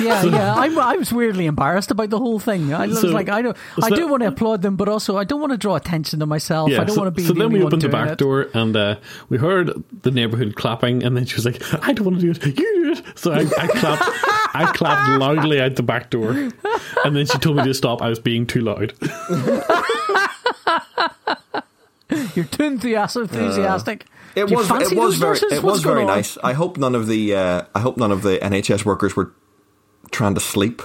[0.00, 0.54] Yeah, yeah.
[0.54, 2.72] I'm, I was weirdly embarrassed about the whole thing.
[2.74, 4.88] I was So- like, I don't, so I that- do want to applaud them, but
[4.88, 6.70] also I don't want to draw attention to myself.
[6.70, 7.26] I don't so, want to be.
[7.26, 8.18] so the then we opened the back it.
[8.18, 8.96] door and uh,
[9.28, 9.70] we heard
[10.02, 12.44] the neighbourhood clapping, and then she was like, "I don't want to do it.
[12.58, 14.02] You do it." So I, I clapped.
[14.54, 16.30] I clapped loudly out the back door,
[17.04, 18.02] and then she told me to stop.
[18.02, 18.92] I was being too loud.
[22.34, 23.22] You're too enthusiastic.
[23.32, 24.06] enthusiastic.
[24.34, 25.52] It was it was very nurses?
[25.52, 26.06] it What's was very on?
[26.06, 26.38] nice.
[26.42, 29.32] I hope none of the uh, I hope none of the NHS workers were
[30.10, 30.82] trying to sleep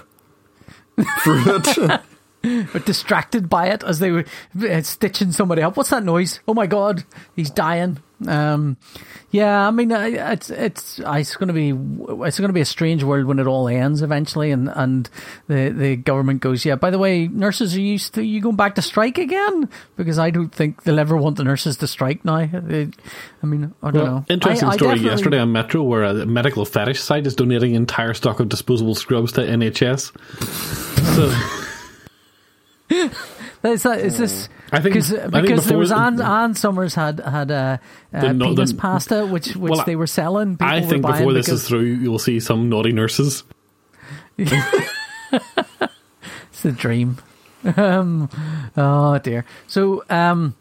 [1.24, 2.02] through it.
[2.72, 4.24] But distracted by it as they were
[4.70, 5.76] uh, stitching somebody up.
[5.76, 6.40] What's that noise?
[6.48, 7.04] Oh my god,
[7.36, 7.98] he's dying.
[8.26, 8.78] Um,
[9.30, 11.70] yeah, I mean, it's it's it's going to be
[12.26, 15.08] it's going to be a strange world when it all ends eventually, and, and
[15.48, 16.76] the the government goes, yeah.
[16.76, 19.70] By the way, nurses, are you st- you going back to strike again?
[19.98, 22.38] Because I don't think they'll ever want the nurses to strike now.
[22.38, 22.48] I
[23.44, 24.26] mean, I don't know.
[24.30, 27.76] Interesting I- I story definitely- yesterday on Metro where a medical fetish site is donating
[27.76, 30.12] entire stock of disposable scrubs to NHS.
[31.16, 31.32] So,
[33.72, 36.96] Is, that, is this I think- because I think because there was Anne, Ann Summers
[36.96, 37.78] had had uh,
[38.14, 40.58] uh, The penis the- pasta which which Well, they were selling.
[40.58, 43.44] People I think before this because is through, you'll see some naughty nurses.
[46.52, 47.18] It's the dream.
[47.76, 48.30] Um,
[48.76, 49.46] oh dear.
[49.68, 50.56] So, um,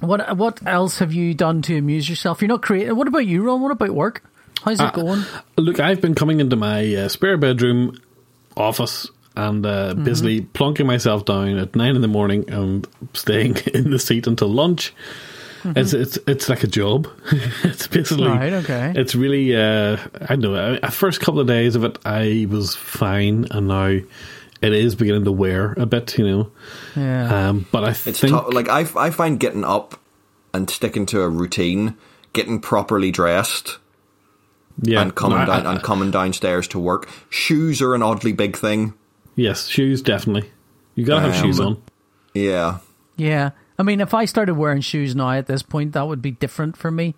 [0.00, 2.40] what what else have you done to amuse yourself?
[2.40, 2.94] You're not creating.
[2.96, 3.60] What about you, Ron?
[3.62, 4.22] What about work?
[4.64, 5.24] How's Uh, it going?
[5.56, 7.98] Look, I've been coming into my uh, spare bedroom
[8.56, 10.04] office and uh, Mm-hmm.
[10.04, 14.48] basically plonking myself down at nine in the morning and staying in the seat until
[14.48, 14.94] lunch.
[15.64, 17.08] It's it's it's like a job.
[17.64, 18.38] it's basically Mm-hmm.
[18.38, 18.92] Right, okay.
[18.94, 20.54] It's really uh, I don't know.
[20.54, 24.94] uh, At first couple of days of it, I was fine, and now it is
[24.94, 26.16] beginning to wear a bit.
[26.18, 26.50] You know,
[26.94, 27.48] Yeah.
[27.48, 28.52] um, but I It's think tough.
[28.54, 29.98] Like I, I find getting up
[30.54, 31.96] and sticking to a routine,
[32.32, 33.78] getting properly dressed,
[34.80, 37.08] yeah, and coming no, I- down I- and coming downstairs to work.
[37.28, 38.94] Shoes are an oddly big thing.
[39.36, 40.50] Yes, shoes definitely.
[40.96, 41.82] You gotta have Um, shoes on.
[42.34, 42.78] Yeah.
[43.16, 43.50] yeah.
[43.78, 46.76] I mean, if I started wearing shoes now at this point, that would be different
[46.78, 47.14] for me.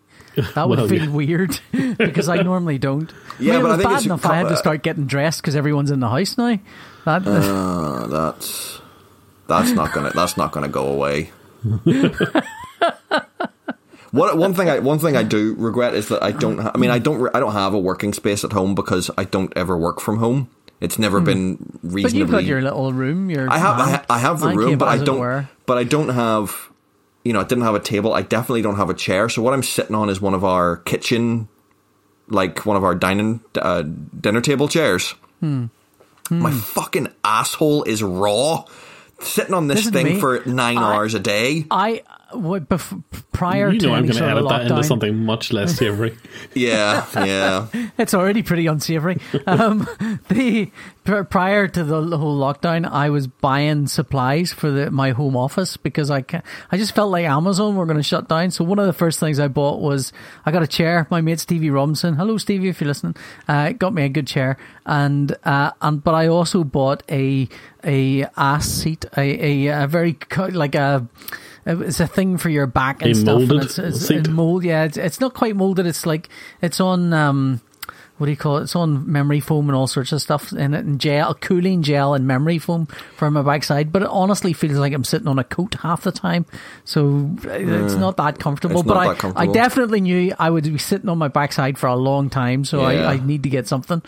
[0.54, 1.10] That would Well, feel yeah.
[1.10, 1.60] weird
[1.98, 3.12] because I normally don't.
[3.38, 4.56] Yeah, I mean, but it I was think bad it's a enough I had to
[4.56, 6.58] start getting dressed because everyone's in the house now.
[7.04, 8.80] That Uh, that's
[9.46, 11.30] that's not gonna that's not gonna go away.
[14.10, 16.56] What one thing I one thing I do regret is that I don't.
[16.58, 17.18] Ha- I mean, I don't.
[17.20, 20.16] Re- I don't have a working space at home because I don't ever work from
[20.16, 20.48] home.
[20.80, 22.00] It's never been reasonably.
[22.00, 22.02] Hmm.
[22.02, 23.30] but you've got your little room.
[23.30, 25.18] Your I have I, ha- I have the room, but I don't.
[25.18, 25.48] were.
[25.66, 26.54] But I don't have.
[27.24, 28.14] You know, I didn't have a table.
[28.14, 29.28] I definitely don't have a chair.
[29.28, 31.48] So what I'm sitting on is one of our kitchen,
[32.28, 35.14] like one of our dining uh, dinner table chairs.
[35.40, 35.66] Hmm.
[36.30, 38.64] My fucking asshole is raw.
[39.20, 41.64] Sitting on this Listen thing for nine I- hours a day.
[41.70, 42.02] I
[42.34, 43.02] would bef-
[43.32, 45.74] prior You to know, I'm going to sort of edit that into something much less
[45.78, 46.16] savory.
[46.54, 47.66] Yeah, yeah.
[47.98, 49.18] It's already pretty unsavory.
[49.46, 49.88] Um,
[50.28, 50.70] the
[51.04, 56.10] prior to the whole lockdown, I was buying supplies for the, my home office because
[56.10, 58.50] I can I just felt like Amazon were going to shut down.
[58.50, 60.12] So one of the first things I bought was
[60.44, 61.06] I got a chair.
[61.10, 63.16] My mate Stevie Robinson, hello Stevie, if you're listening,
[63.48, 67.48] uh, got me a good chair, and uh, and but I also bought a
[67.84, 70.18] a ass seat, a a, a very
[70.50, 71.06] like a.
[71.68, 73.40] It's a thing for your back and stuff.
[73.40, 74.28] and molded it's, it's, seat?
[74.28, 74.64] mold.
[74.64, 75.86] Yeah, it's, it's not quite molded.
[75.86, 76.28] It's like
[76.62, 77.60] it's on um,
[78.18, 78.62] what do you call it?
[78.64, 82.14] It's on memory foam and all sorts of stuff in it, and gel, cooling gel,
[82.14, 83.90] and memory foam for my backside.
[83.90, 86.44] But it honestly feels like I'm sitting on a coat half the time,
[86.84, 88.80] so uh, it's not that comfortable.
[88.80, 89.50] It's but not I, that comfortable.
[89.50, 92.80] I definitely knew I would be sitting on my backside for a long time, so
[92.88, 93.08] Yeah.
[93.08, 94.02] I, I need to get something.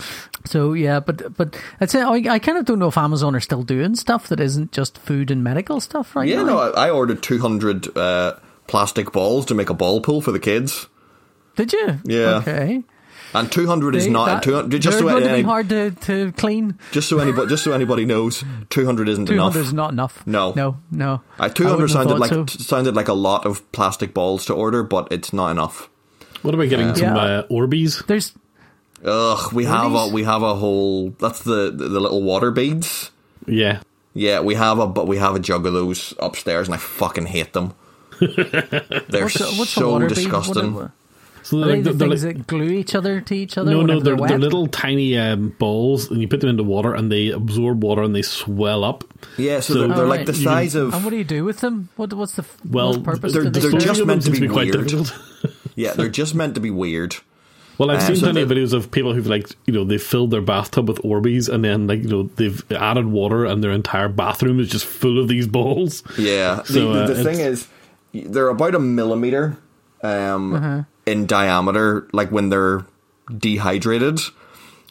[0.45, 3.41] So yeah, but but I'd say I, I kind of don't know if Amazon are
[3.41, 6.45] still doing stuff that isn't just food and medical stuff right Yeah, now.
[6.45, 8.35] no, I, I ordered 200 uh,
[8.67, 10.89] plastic balls to make a ball pool for the kids.
[11.57, 11.99] Did you?
[12.05, 12.37] Yeah.
[12.39, 12.83] Okay.
[13.33, 16.33] And 200 is not that- 200, just they're so going to be hard to, to
[16.33, 16.79] clean.
[16.91, 19.53] just so anybody just so anybody knows 200 isn't Two enough.
[19.53, 20.27] hundred is not enough.
[20.27, 20.53] No.
[20.57, 21.21] no, no.
[21.39, 22.47] Uh, 200 sounded like so.
[22.47, 25.89] sounded like a lot of plastic balls to order, but it's not enough.
[26.43, 27.23] What are we getting some Yeah.
[27.23, 28.07] uh, Orbeez?
[28.07, 28.33] There's
[29.05, 33.11] Ugh, we have a we have a whole that's the the, the little water beads.
[33.47, 33.81] Yeah.
[34.13, 37.27] Yeah, we have a but we have a jug of those upstairs, and I fucking
[37.27, 37.75] hate them.
[38.21, 40.75] They're what's, a- what's a so water disgusting.
[40.75, 40.93] What are,
[41.51, 43.71] So they're, they the like, they're things like, that glue each other to each other?
[43.73, 46.95] no, no, they're, they're, they're little tiny um, balls, and you put them into water,
[46.95, 49.03] and they absorb water, and they swell up.
[49.37, 50.27] Yeah, so, So- they're, they're Oh, like right.
[50.27, 51.89] the size can- of And what do you do with them?
[51.97, 53.81] What what's the Well, what purpose they're- do they they're serve?
[53.81, 54.87] just Disposing of meant to be quite weird.
[54.89, 55.55] difficult.
[55.75, 57.17] yeah, they're just meant to be weird.
[57.79, 60.03] Well, I've Uh, seen so plenty of videos of people who've like you know they've
[60.03, 63.71] filled their bathtub with Orbeez, and then like you know they've added water, and their
[63.73, 66.03] entire bathroom is just full of these balls.
[66.19, 66.63] Yeah.
[66.65, 67.67] So, the the, uh, thing is,
[68.13, 69.57] they're about a millimeter
[70.03, 70.83] um, Uh-huh.
[71.11, 72.87] In diameter, like when they're
[73.37, 74.19] dehydrated, and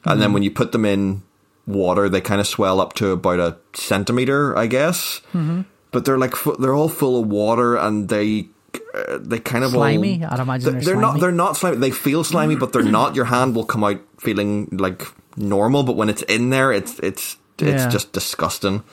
[0.06, 0.20] Mm-hmm.
[0.20, 1.24] then when you put them in
[1.68, 5.22] water, they kind of swell up to about a centimeter, I guess.
[5.34, 5.62] Mm-hmm.
[5.92, 8.48] But they're like they're all full of water, and they
[8.94, 10.24] uh, they kind of Slimy?
[10.24, 11.78] All, I'd imagine they're, they're not they're not slimy.
[11.78, 13.16] They feel slimy, but they're not.
[13.16, 15.04] Your hand will come out feeling like
[15.36, 17.90] normal, but when it's in there, it's it's it's Yeah.
[17.90, 18.84] just disgusting.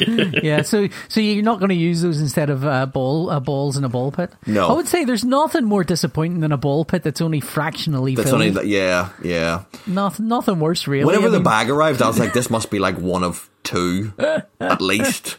[0.42, 3.76] yeah, so so you're not going to use those instead of uh, ball uh, balls
[3.76, 4.30] in a ball pit.
[4.46, 4.68] No.
[4.68, 8.30] I would say there's nothing more disappointing than a ball pit that's only fractionally That's
[8.30, 8.42] filled.
[8.42, 8.68] only.
[8.68, 9.64] Yeah, yeah.
[9.86, 11.05] nothing, nothing worse, really.
[11.05, 13.49] Whenever I the mean, bag arrived, I was like, this must be like one of
[13.64, 14.12] two,
[14.61, 15.36] at least.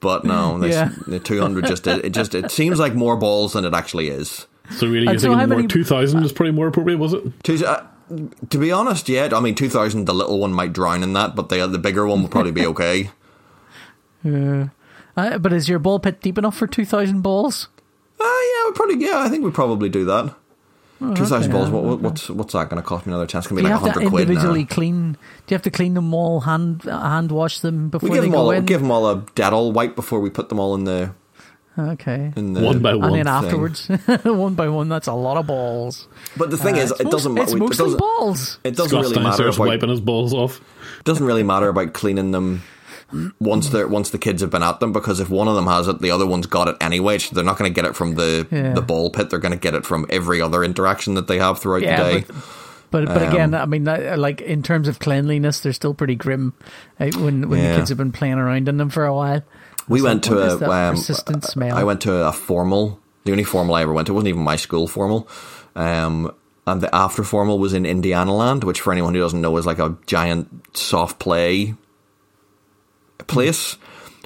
[0.00, 0.90] But no, this, Yeah.
[1.06, 4.46] the 200 just it, it just it seems like more balls than it actually is.
[4.76, 7.22] So really, you're so thinking more many- 2000 is probably more appropriate, was it?
[7.42, 7.86] Two, uh,
[8.50, 11.48] to be honest, yeah, I mean 2000, the little one might drown in that, but
[11.48, 13.10] the the bigger one will probably be okay.
[14.24, 17.68] Uh, but is your ball pit deep enough for two thousand balls?
[18.20, 20.34] Uh, yeah, we probably yeah, I think we probably do that.
[21.00, 21.70] Two thousand okay, balls.
[21.70, 23.44] What, what, what's what's that going to cost me another chance?
[23.44, 24.32] It's going to be like hundred quid now.
[24.32, 25.12] individually clean?
[25.12, 25.18] Do
[25.52, 28.32] you have to clean them all, hand hand wash them before We give they them
[28.32, 28.64] go all in?
[28.64, 31.12] give them all a Dettol wipe before we put them all in the
[31.76, 32.32] okay.
[32.36, 33.06] in the One by one.
[33.06, 33.44] and then thing.
[33.44, 33.86] afterwards,
[34.24, 36.08] one by one, that's a lot of balls.
[36.36, 37.34] But the thing Uh, is, it most- doesn't.
[37.34, 38.58] ma- It's it mostly doesn't, balls.
[38.64, 40.60] It doesn't Scott's really matter about wiping his balls off.
[41.02, 42.62] doesn't really matter about cleaning them
[43.40, 45.88] once they're once the kids have been at them because if one of them has
[45.88, 47.18] it, the other one's got it anyway.
[47.18, 48.72] So they're not going to get it from the Yeah.
[48.74, 49.30] the ball pit.
[49.30, 52.20] They're going to get it from every other interaction that they have throughout Yeah, the
[52.20, 52.24] day.
[52.90, 56.14] but but, Um, again, I mean, uh, like in terms of cleanliness, they're still pretty
[56.14, 56.52] grim
[57.00, 57.72] uh, when when Yeah.
[57.72, 59.42] the kids have been playing around in them for a while.
[59.88, 61.76] we It's went to a um, persistent smell.
[61.76, 63.00] I went to a formal.
[63.24, 65.26] The only formal I ever went to wasn't even my school formal.
[65.76, 66.30] Um,
[66.66, 69.66] and the after formal was in Indiana Land, which for anyone who doesn't know is
[69.66, 71.74] like a giant soft play
[73.26, 73.76] place.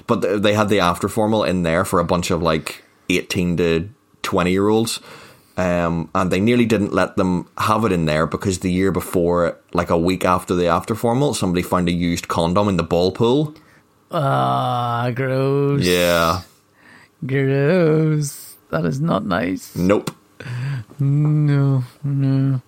[0.07, 3.89] But they had the after formal in there for a bunch of like 18 to
[4.23, 4.99] 20 year olds.
[5.57, 9.57] Um, and they nearly didn't let them have it in there because the year before,
[9.73, 13.11] like a week after the after formal, somebody found a used condom in the ball
[13.11, 13.53] pool.
[14.09, 15.83] Ah, gross.
[15.83, 16.41] Yeah.
[17.25, 18.55] gross.
[18.69, 19.75] That is not nice.
[19.75, 20.11] Nope.
[20.99, 22.61] No, no.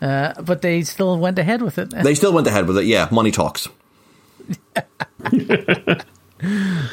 [0.00, 1.90] Uh, but they still went ahead with it.
[1.90, 2.84] They still went ahead with it.
[2.84, 3.68] Yeah, money talks.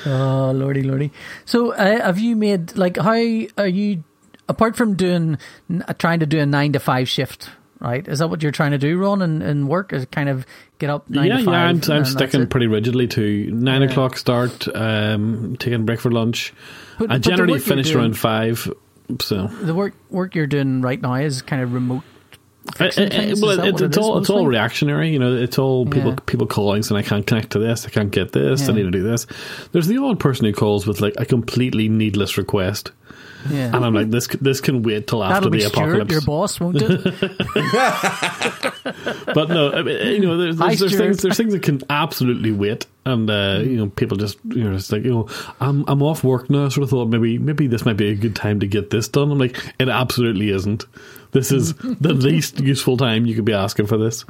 [0.08, 1.12] Oh, lordy, lordy.
[1.46, 4.04] So, uh, have you made like how are you?
[4.48, 5.38] Apart from doing
[5.70, 7.50] n- trying to do a nine to five shift,
[7.80, 8.08] right?
[8.08, 9.94] Is that what you're trying to do, Ron, and, and work?
[9.94, 10.46] Is kind of
[10.80, 11.64] get up nine yeah, to yeah.
[11.66, 13.90] I'm, I'm sticking pretty rigidly to nine Yeah.
[13.90, 16.54] o'clock start, um, taking a break for lunch.
[17.00, 18.72] But- I but generally finish doing- around five.
[19.20, 22.02] So The work work you're doing right now is kind of remote.
[22.78, 25.12] Uh, uh, well, it's, it it's all it's all reactionary.
[25.12, 26.18] You know, it's all people Yeah.
[26.26, 28.92] people calling saying I can't connect to this, I can't get this, I need to
[28.92, 29.28] do this.
[29.72, 32.92] There's the odd person who calls with like a completely needless request,
[33.50, 33.74] Yeah.
[33.74, 36.12] and I'm like, this this can wait till after That'll the Stuart, apocalypse.
[36.12, 37.04] your boss, won't it?
[39.34, 41.82] but no, I mean, you know, there's, Hi, there's, there's things there's things that can
[41.90, 45.84] absolutely wait, and uh, you know, people just you know, it's like you know, I'm
[45.88, 46.66] I'm off work now.
[46.66, 49.08] I sort of thought maybe maybe this might be a good time to get this
[49.08, 49.32] done.
[49.32, 50.86] I'm like, it absolutely isn't.
[51.36, 54.24] This is the least useful time you could be asking for this.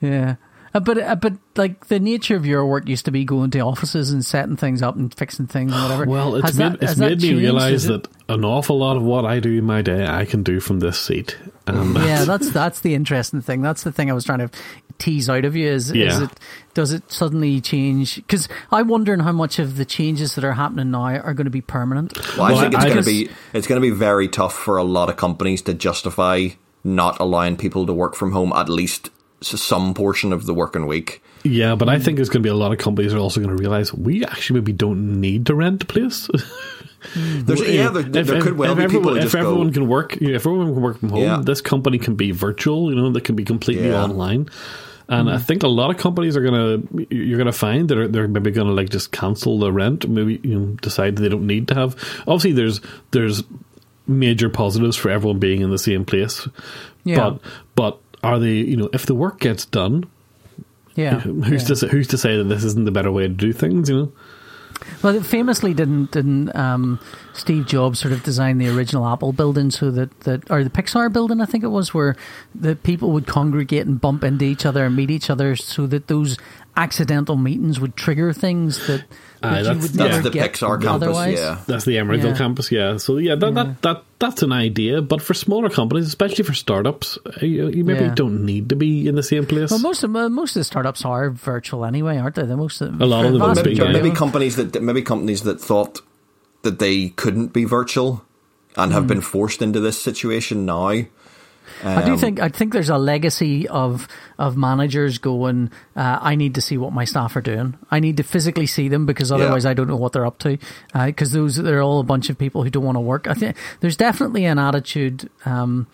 [0.00, 0.36] Yeah.
[0.72, 3.58] Uh, but uh, but like the nature of your work used to be going to
[3.60, 6.04] offices and setting things up and fixing things and whatever.
[6.06, 7.42] Well, it's Has made, that- it's has that made me changed?
[7.42, 10.60] realize that an awful lot of what I do in my day I can do
[10.60, 11.36] from this seat.
[11.66, 13.62] And yeah, that's that's the interesting thing.
[13.62, 14.50] That's the thing I was trying to
[14.98, 15.66] tease out of you.
[15.68, 16.30] Is, is it
[16.74, 18.16] does it suddenly change?
[18.16, 21.50] Because I'm wondering how much of the changes that are happening now are going to
[21.50, 22.16] be permanent.
[22.36, 24.76] Well, I Well, think it's going to be it's going to be very tough for
[24.76, 26.48] a lot of companies to justify
[26.84, 29.10] not allowing people to work from home at least s-
[29.40, 31.22] some portion of the working week.
[31.44, 33.40] yeah, but I think there's going to be a lot of companies that are also
[33.40, 36.28] going to realize we actually maybe don't need to rent a place.
[37.14, 39.72] There's, yeah, there, If- there could well if be people everyone, who if everyone go.
[39.72, 41.40] can work, you know, if everyone can work from home, Yeah.
[41.42, 42.90] this company can be virtual.
[42.90, 44.02] You know, that can be completely Yeah.
[44.04, 44.48] online.
[45.08, 45.28] And Mm-hmm.
[45.28, 48.50] I think a lot of companies are gonna you're gonna find that are, they're maybe
[48.50, 51.96] gonna like just cancel the rent, maybe you know decide they don't need to have.
[52.28, 52.82] Obviously, there's
[53.12, 53.42] there's
[54.06, 56.46] major positives for everyone being in the same place,
[57.04, 57.16] Yeah.
[57.16, 57.40] but
[57.76, 60.04] but are they you know if the work gets done,
[60.94, 61.68] Yeah, who's yeah.
[61.68, 63.88] to say, who's to say that this isn't the better way to do things?
[63.88, 64.12] You know.
[65.02, 67.00] Well, famously didn't didn't um,
[67.34, 71.12] Steve Jobs sort of design the original Apple building so that, that or the Pixar
[71.12, 72.16] building I think it was where
[72.54, 76.08] the people would congregate and bump into each other and meet each other so that
[76.08, 76.38] those
[76.76, 79.04] accidental meetings would trigger things that,
[79.42, 81.38] that Aye, that's- that's never the Pixar campus, otherwise.
[81.38, 81.58] yeah.
[81.66, 82.36] That's the Emeryville Yeah.
[82.36, 82.96] campus, yeah.
[82.98, 87.18] So yeah, that, that that that's an idea, but for smaller companies, especially for startups,
[87.24, 88.14] uh, you, you maybe Yeah.
[88.14, 89.70] don't need to be in the same place.
[89.70, 92.42] Well, most of uh, most of the startups are virtual anyway, aren't they?
[92.44, 94.02] The most of, A lot of them vast would be, maybe, yeah.
[94.02, 96.00] maybe companies that maybe companies that thought
[96.62, 98.22] that they couldn't be virtual
[98.76, 100.92] and have been forced into this situation now.
[101.84, 104.06] I do Um, think I think there's a legacy of
[104.38, 105.70] of managers going.
[105.96, 107.76] Uh, I need to see what my staff are doing.
[107.90, 110.58] I need to physically see them because otherwise I don't know what they're up to.
[110.94, 113.26] Because those they're all a bunch of people who don't want to work.
[113.26, 115.28] I think there's definitely an attitude.
[115.44, 115.86] Um,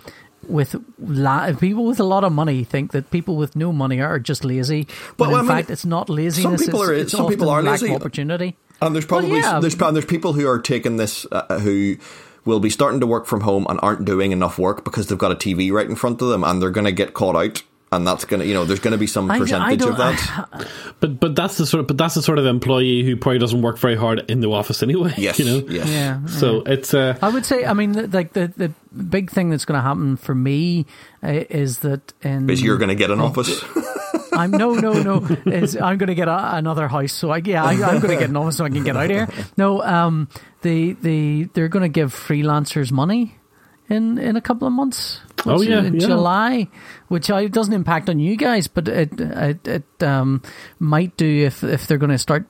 [0.49, 4.21] with la- people with a lot of money think that people with no money are
[4.21, 6.61] just lazy, but, But, in I mean, fact, it's not laziness.
[6.61, 7.93] Some people it's, are- it's some people are lazy.
[7.93, 8.55] opportunity.
[8.81, 9.59] And there's probably yeah.
[9.59, 11.97] there's and there's people who are taking this uh, who
[12.47, 15.33] will be starting to work from home and aren't doing enough work because they've got
[15.33, 18.07] a TV right in front of them and they're going to get caught out and
[18.07, 20.67] that's going to you know there's going to be some I- I percentage of that.
[21.01, 23.61] But but that's the sort of but that's the sort of employee who probably doesn't
[23.61, 25.13] work very hard in the office anyway.
[25.19, 25.67] yes, you know.
[25.69, 25.89] yes.
[25.89, 29.67] Yeah, So it's uh, I would say, I mean, like the the big thing that's
[29.67, 30.87] going to happen for me
[31.23, 33.63] uh, is that in Is you're going to get an office?
[34.37, 35.17] I'm no, no, no.
[35.47, 38.19] Is I'm going to get a, another house, so I yeah, I, I'm going to
[38.19, 39.29] get an office so I can get out of here.
[39.57, 40.29] No, um,
[40.63, 43.37] the the they're going to give freelancers money
[43.89, 45.21] in in a couple of months.
[45.49, 46.07] Oh, yeah, in yeah.
[46.07, 46.69] July,
[47.07, 50.43] which I, doesn't impact on you guys, but it it, it um,
[50.81, 52.47] might do if if they're going to start.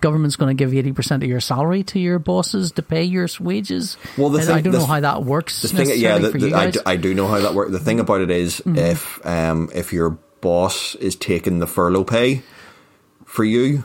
[0.00, 3.28] Government's going to give eighty percent of your salary to your bosses to pay your
[3.38, 3.98] wages.
[4.16, 5.60] Well, the And thing- I don't the know how that works.
[5.60, 7.72] The thing, yeah, the, for the, you I, do, I do know how that works.
[7.72, 8.78] The thing about it is Mm-hmm.
[8.78, 12.42] if um, if your boss is taking the furlough pay
[13.24, 13.84] for you,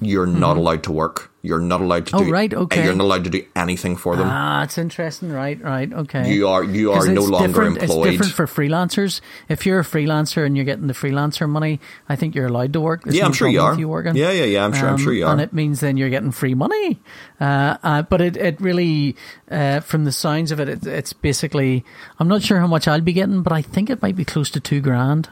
[0.00, 1.30] you're not allowed to work.
[1.42, 2.22] You're not allowed to Mm-hmm.
[2.22, 2.32] Oh, do.
[2.32, 2.84] right, okay.
[2.84, 4.26] You're not allowed to do anything for them.
[4.28, 5.30] Ah, it's interesting.
[5.32, 6.30] Right, right, okay.
[6.34, 8.08] You are you are no longer employed.
[8.08, 9.20] It's different for freelancers.
[9.48, 11.78] If you're a freelancer and you're getting the freelancer money,
[12.10, 13.04] I think you're allowed to work.
[13.04, 13.78] There's Yeah, no I'm sure you are.
[13.78, 14.16] You working.
[14.16, 15.32] Yeah, yeah, yeah, I'm sure- I'm sure you are.
[15.32, 16.98] And it means then you're getting free money.
[17.40, 19.16] Uh, uh, but it, it really,
[19.50, 21.84] uh, from the sounds of it, it, it's basically.
[22.18, 24.50] I'm not sure how much I'll be getting, but I think it might be close
[24.50, 25.30] to two grand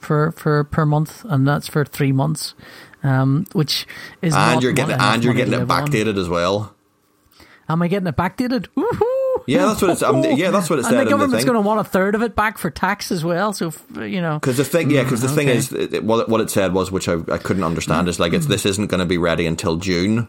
[0.00, 2.54] for for per month, and that's for three months.
[3.02, 3.86] Um, which
[4.22, 5.86] is and you're getting and you're getting it live on.
[5.88, 6.74] backdated as well.
[7.68, 8.66] Am I getting it backdated?
[8.76, 9.44] Woohoo!
[9.46, 10.02] Yeah, that's what it's.
[10.02, 12.22] Um, yeah, that's what it said the the government's going to want a third of
[12.22, 13.52] it back for tax as well.
[13.52, 16.28] So you know, Because the thing, yeah, because the thing is, it, it- what, it-
[16.28, 19.00] what it said was, which I, I couldn't understand, is like it's this isn't going
[19.00, 20.26] to be ready until June.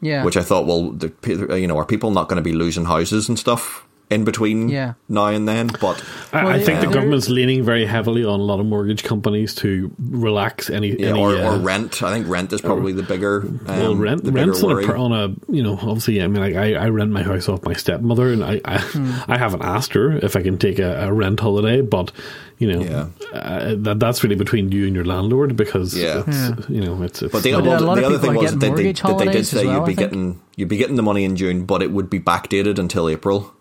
[0.00, 0.22] yeah.
[0.24, 1.12] Which I thought, well, the,
[1.58, 4.94] you know, are people not going to be losing houses and stuff in between Yeah.
[5.08, 5.68] now and then?
[5.80, 6.02] But
[6.32, 6.88] I, Well, I think yeah.
[6.88, 11.10] the government's leaning very heavily on a lot of mortgage companies to relax any, yeah,
[11.10, 12.02] any or, uh, or rent.
[12.02, 13.42] I think rent is probably the bigger.
[13.42, 16.42] Um, Well, rent the bigger rent's on a, on a you know obviously I mean
[16.42, 19.12] like I, I rent my house off my stepmother and I I, Hmm.
[19.28, 22.10] I haven't asked her if I can take a, a rent holiday but
[22.58, 23.06] you know Yeah.
[23.32, 26.24] uh, that that's really between you and your landlord because Yeah.
[26.26, 28.34] it's, you know it's, it's But the, But well, a lot the of other thing
[28.34, 30.96] was that they, mortgage that they did say well, you'd be getting you'd be getting
[30.96, 33.54] the money in June, but it would be backdated until April.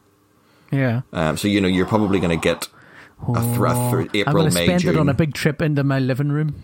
[0.72, 1.02] Yeah.
[1.14, 2.68] Um, so you know you're probably going to get
[3.28, 4.96] a, th- a th- I'm April, going to May, spend June.
[4.96, 6.64] it on a big trip into my living room.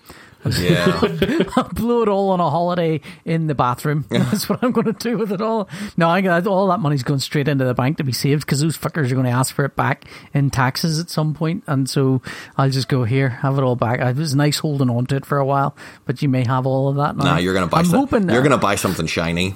[0.59, 1.01] yeah.
[1.55, 4.05] I'll blow it all on a holiday in the bathroom.
[4.09, 5.67] That's what I'm going to do with it all.
[5.97, 8.61] No, I got all that money's going straight into the bank to be saved because
[8.61, 11.35] those fuckers are going to ask for it back in taxes at some point.
[11.35, 12.21] point, and so
[12.57, 13.99] I'll just go here, have it all back.
[13.99, 15.75] It was nice holding on to it for a while,
[16.05, 17.23] but you may have all of that now.
[17.25, 17.79] Nah, you're going to buy.
[17.79, 19.55] I'm some, hoping you're going to buy something shiny.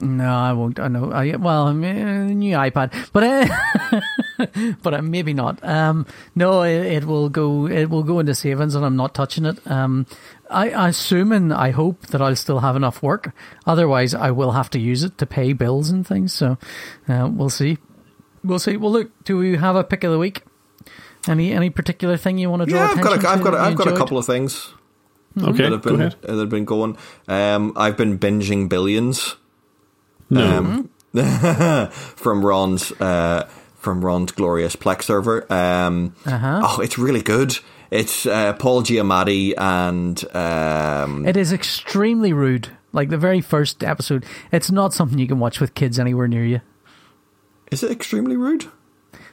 [0.00, 0.78] No, I won't.
[0.78, 1.10] I know.
[1.10, 5.62] I, well, I mean, a new iPad, but uh, but uh, maybe not.
[5.64, 7.66] Um, no, it, it will go.
[7.66, 9.58] It will go into savings, and I'm not touching it.
[9.70, 10.06] Um,
[10.50, 13.32] I, I assume and I hope that I'll still have enough work.
[13.66, 16.34] Otherwise, I will have to use it to pay bills and things.
[16.34, 16.58] So,
[17.08, 17.78] uh, we'll see.
[18.44, 18.76] We'll see.
[18.76, 19.24] Well, look.
[19.24, 20.42] Do we have a pick of the week?
[21.26, 23.24] Any any particular thing you want to draw Yeah, I've got.
[23.24, 23.54] A, I've got.
[23.54, 24.72] A, that you I've got a couple of things
[25.38, 26.96] okay that have go been ahead that have been going.
[27.28, 29.36] Um, I've been binging Billions.
[30.30, 30.90] No Um,
[31.90, 35.50] from Ron's uh, from Ron's glorious Plex server.
[35.52, 36.60] Um, Uh-huh.
[36.62, 37.58] Oh, it's really good.
[37.90, 42.68] It's uh, Paul Giamatti and um, It is extremely rude.
[42.92, 46.44] Like the very first episode, it's not something you can watch with kids anywhere near
[46.44, 46.60] you.
[47.72, 48.66] is it extremely rude?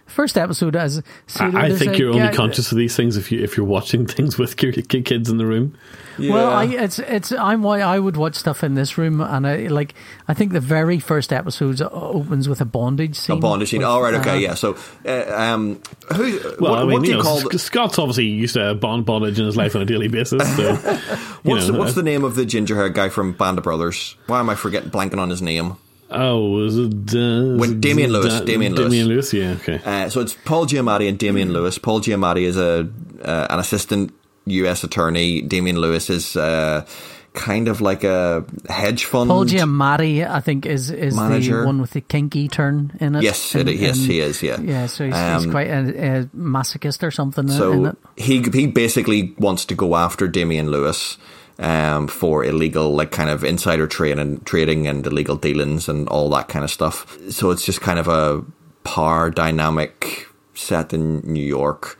[0.08, 3.18] First episode, as see, I, I think a you're only guy- conscious of these things
[3.18, 5.78] if you if you're watching things with your ki- kids in the room
[6.18, 9.68] Well, I, it's it's I'm why I would watch stuff in this room, and I
[9.68, 9.94] like
[10.28, 13.38] I think the very first episode opens with a bondage scene.
[13.38, 13.80] a bondage scene.
[13.80, 14.54] with, All right, okay, uh, yeah.
[14.56, 15.82] So, uh, um,
[16.16, 16.40] who?
[16.60, 17.50] well what, I mean what do you you know call?
[17.50, 20.76] The, Scott's obviously used to bond bondage in his life on a daily basis so
[21.44, 23.64] what's, know, the, what's uh, the name of the ginger hair guy from Band of
[23.64, 24.16] Brothers?
[24.28, 25.76] Why am I forgetting blanking on his name?
[26.12, 28.86] Oh is it uh, When Damian Lewis, Da- Damian Lewis.
[28.92, 31.78] Damian Lewis yeah okay Uh, so it's Paul Giamatti and Damian Lewis.
[31.78, 32.88] Paul Giamatti is a
[33.24, 34.14] uh, an assistant
[34.46, 34.84] U.S.
[34.84, 35.42] attorney.
[35.42, 36.86] Damian Lewis is uh,
[37.34, 39.30] kind of like a hedge fund.
[39.30, 41.62] Paul Giamatti, I think, is is Manager.
[41.62, 43.24] the one with the kinky turn in it.
[43.24, 44.42] Yes, it, yes, and- he is.
[44.42, 47.98] Yeah, Yeah, so he's, he's Um, quite a, a masochist or something in So it.
[48.16, 51.18] he he basically wants to go after Damian Lewis
[51.60, 56.48] um, for illegal, like kind of insider trading, trading and illegal dealings and all that
[56.50, 57.18] kind of stuff.
[57.30, 58.44] So it's just kind of a
[58.84, 61.98] par dynamic set in New York.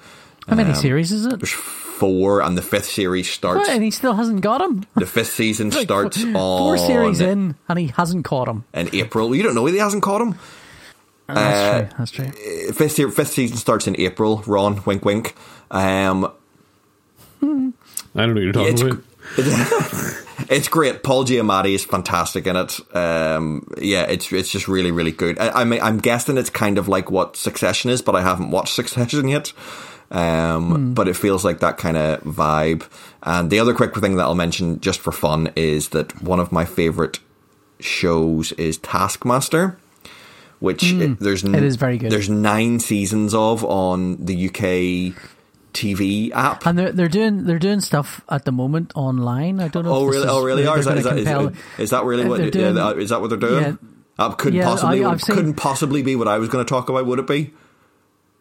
[0.48, 1.40] How many Um, series is it?
[1.40, 3.68] There's four, and the fifth series starts.
[3.68, 3.70] What?
[3.70, 4.86] And he still hasn't got him.
[4.96, 8.64] The fifth season Like, starts four, on four series in, and he hasn't caught him.
[8.74, 9.36] in April.
[9.36, 10.36] You don't know he hasn't caught him.
[11.28, 11.90] That's Uh, true.
[11.98, 12.72] That's true.
[12.72, 14.44] Fifth, se- fifth season starts in April.
[14.48, 15.36] Ron, wink, wink.
[15.72, 16.32] Um,
[17.42, 17.74] I don't
[18.16, 19.04] know what you're talking about.
[20.50, 21.04] it's great.
[21.04, 22.80] Paul Giamatti is fantastic in it.
[22.96, 25.38] Um, yeah, it's it's just really really good.
[25.40, 28.74] I, I'm I'm guessing it's kind of like what Succession is, but I haven't watched
[28.74, 29.54] Succession yet.
[30.10, 32.84] Um, But it feels like that kind of vibe.
[33.24, 36.52] And the other quick thing that I'll mention just for fun is that one of
[36.52, 37.20] my favorite
[37.82, 39.78] shows is Taskmaster,
[40.60, 42.10] which it- there's n- It is very good.
[42.12, 45.14] There's nine seasons of on the UK
[45.74, 46.66] TV app.
[46.66, 49.60] And they're they're doing they're doing stuff at the moment online.
[49.60, 49.94] I don't know.
[49.94, 50.28] Oh if really?
[50.28, 50.64] Oh really?
[50.64, 52.38] they're Oh, is, that, gonna is, that, is, compel- that- is that really what?
[52.38, 53.64] they're yeah, doing- that- is that what they're doing?
[53.64, 53.76] Yeah.
[54.18, 56.70] That couldn't Yeah, possibly I- I've seen- couldn't possibly be what I was going to
[56.70, 57.06] talk about.
[57.06, 57.54] Would it be?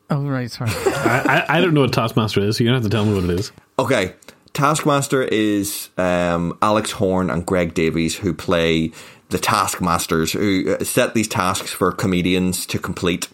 [0.08, 0.70] Oh right, sorry.
[0.86, 3.04] I, I, I don't know what Taskmaster is, so you're going to have to tell
[3.04, 3.52] me what it is.
[3.78, 4.14] Okay.
[4.54, 8.92] Taskmaster is um, Alex Horne and Greg Davies who play
[9.28, 13.28] the Taskmasters who uh, set these tasks for comedians to complete.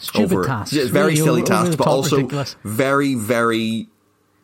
[0.00, 0.74] Stupid over, tasks.
[0.74, 2.56] Very really silly tasks, but also ridiculous.
[2.64, 3.88] very, very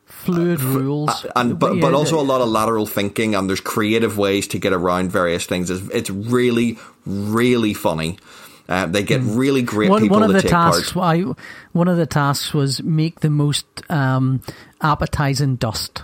[0.04, 1.26] fluid rules.
[1.34, 4.72] and but, but also a lot of lateral thinking and there's creative ways to get
[4.72, 5.70] around various things.
[5.70, 8.18] It's, it's really, really funny.
[8.68, 9.92] Uh, they get really great Hmm.
[9.92, 11.18] one, people one of to the take tasks part.
[11.18, 11.32] I,
[11.72, 14.42] one of the tasks was make the most um,
[14.80, 16.02] appetizing dust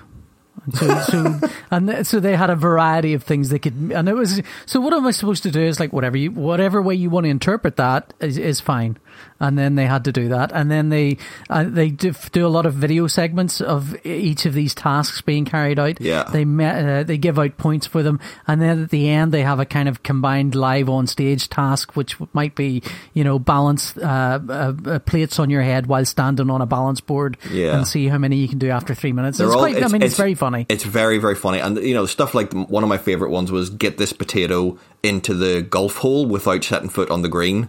[0.65, 1.41] And so, so
[1.73, 4.81] and so they had a variety of things they could, and it was so.
[4.81, 5.61] What am I supposed to do?
[5.61, 8.97] Is like whatever you, whatever way you want to interpret that is, is fine.
[9.41, 11.17] And then they had to do that, and then they
[11.51, 15.45] uh, they do, do a lot of video segments of each of these tasks being
[15.45, 16.01] carried out.
[16.01, 16.25] Yeah.
[16.33, 19.59] they uh, they give out points for them, and then at the end they have
[19.59, 22.83] a kind of combined live on stage task, which might be
[23.15, 27.01] you know balance uh, uh, uh, plates on your head while standing on a balance
[27.01, 27.77] board, Yeah.
[27.77, 29.41] and see how many you can do after three minutes.
[29.41, 30.67] It's all- quite, I mean, it's, very funny.
[30.69, 31.59] It's very, very funny.
[31.59, 35.35] And, you know, stuff like one of my favorite ones was get this potato into
[35.35, 37.69] the golf hole without setting foot on the green.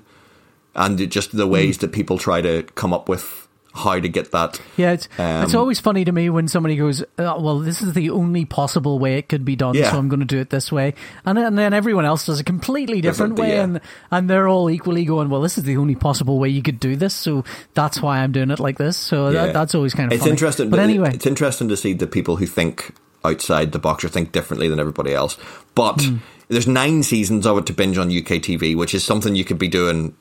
[0.75, 4.61] And just the ways that people try to come up with how to get that.
[4.77, 7.93] Yeah, it's it's Um, always funny to me when somebody goes, oh, "Well, this is
[7.93, 9.91] the only possible way it could be done, Yeah.
[9.91, 10.93] so I'm going to do it this way,"
[11.25, 13.63] and then, and then everyone else does a completely different, Different, way, yeah.
[13.63, 16.79] and and they're all equally going, "Well, this is the only possible way you could
[16.79, 17.43] do this, so
[17.73, 19.45] that's why I'm doing it like this." So Yeah.
[19.47, 20.31] that, that's always kind of It's funny.
[20.31, 20.69] interesting.
[20.69, 22.93] but anyway, it's interesting to see the people who think
[23.25, 25.35] outside the box or think differently than everybody else.
[25.73, 26.17] But Hmm.
[26.47, 29.57] there's nine seasons of it to binge on UK TV, which is something you could
[29.59, 30.13] be doing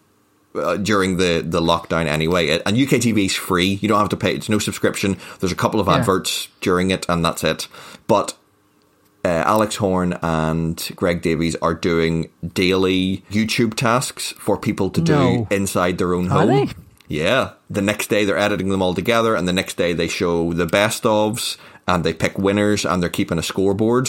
[0.55, 2.49] uh, during the, the lockdown anyway.
[2.51, 3.79] And UK TV is free.
[3.81, 4.35] You don't have to pay.
[4.35, 5.17] It's no subscription.
[5.41, 5.97] There's a couple of Yeah.
[5.97, 7.69] adverts during it, and that's it.
[8.07, 8.35] But
[9.25, 15.47] uh, Alex Horne and Greg Davies are doing daily YouTube tasks for people to do
[15.51, 16.49] inside their own Are home.
[16.49, 16.69] they?
[17.09, 17.53] Yeah.
[17.71, 20.67] The next day they're editing them all together, and the next day they show the
[20.67, 24.09] best ofs, and they pick winners, and they're keeping a scoreboard.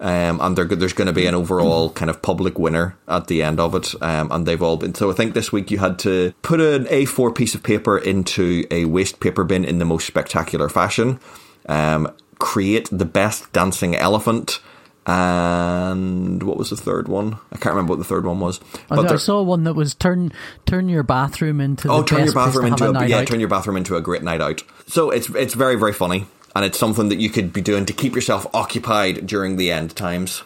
[0.00, 3.42] Um, and they're, there's going to be an overall kind of public winner at the
[3.42, 4.00] end of it.
[4.00, 4.94] Um, and they've all been.
[4.94, 8.64] So I think this week you had to put an A4 piece of paper into
[8.70, 11.18] a waste paper bin in the most spectacular fashion.
[11.68, 14.60] Um, create the best dancing elephant.
[15.06, 17.38] And what was the third one?
[17.50, 18.60] I can't remember what the third one was.
[18.90, 20.32] I, I they're- saw one that was turn
[20.66, 23.26] turn your bathroom into Oh, turn your bathroom into a, a yeah, out.
[23.26, 24.62] turn your bathroom into a great night out.
[24.86, 27.92] So it's it's very very funny, and it's something that you could be doing to
[27.92, 30.42] keep yourself occupied during the end times.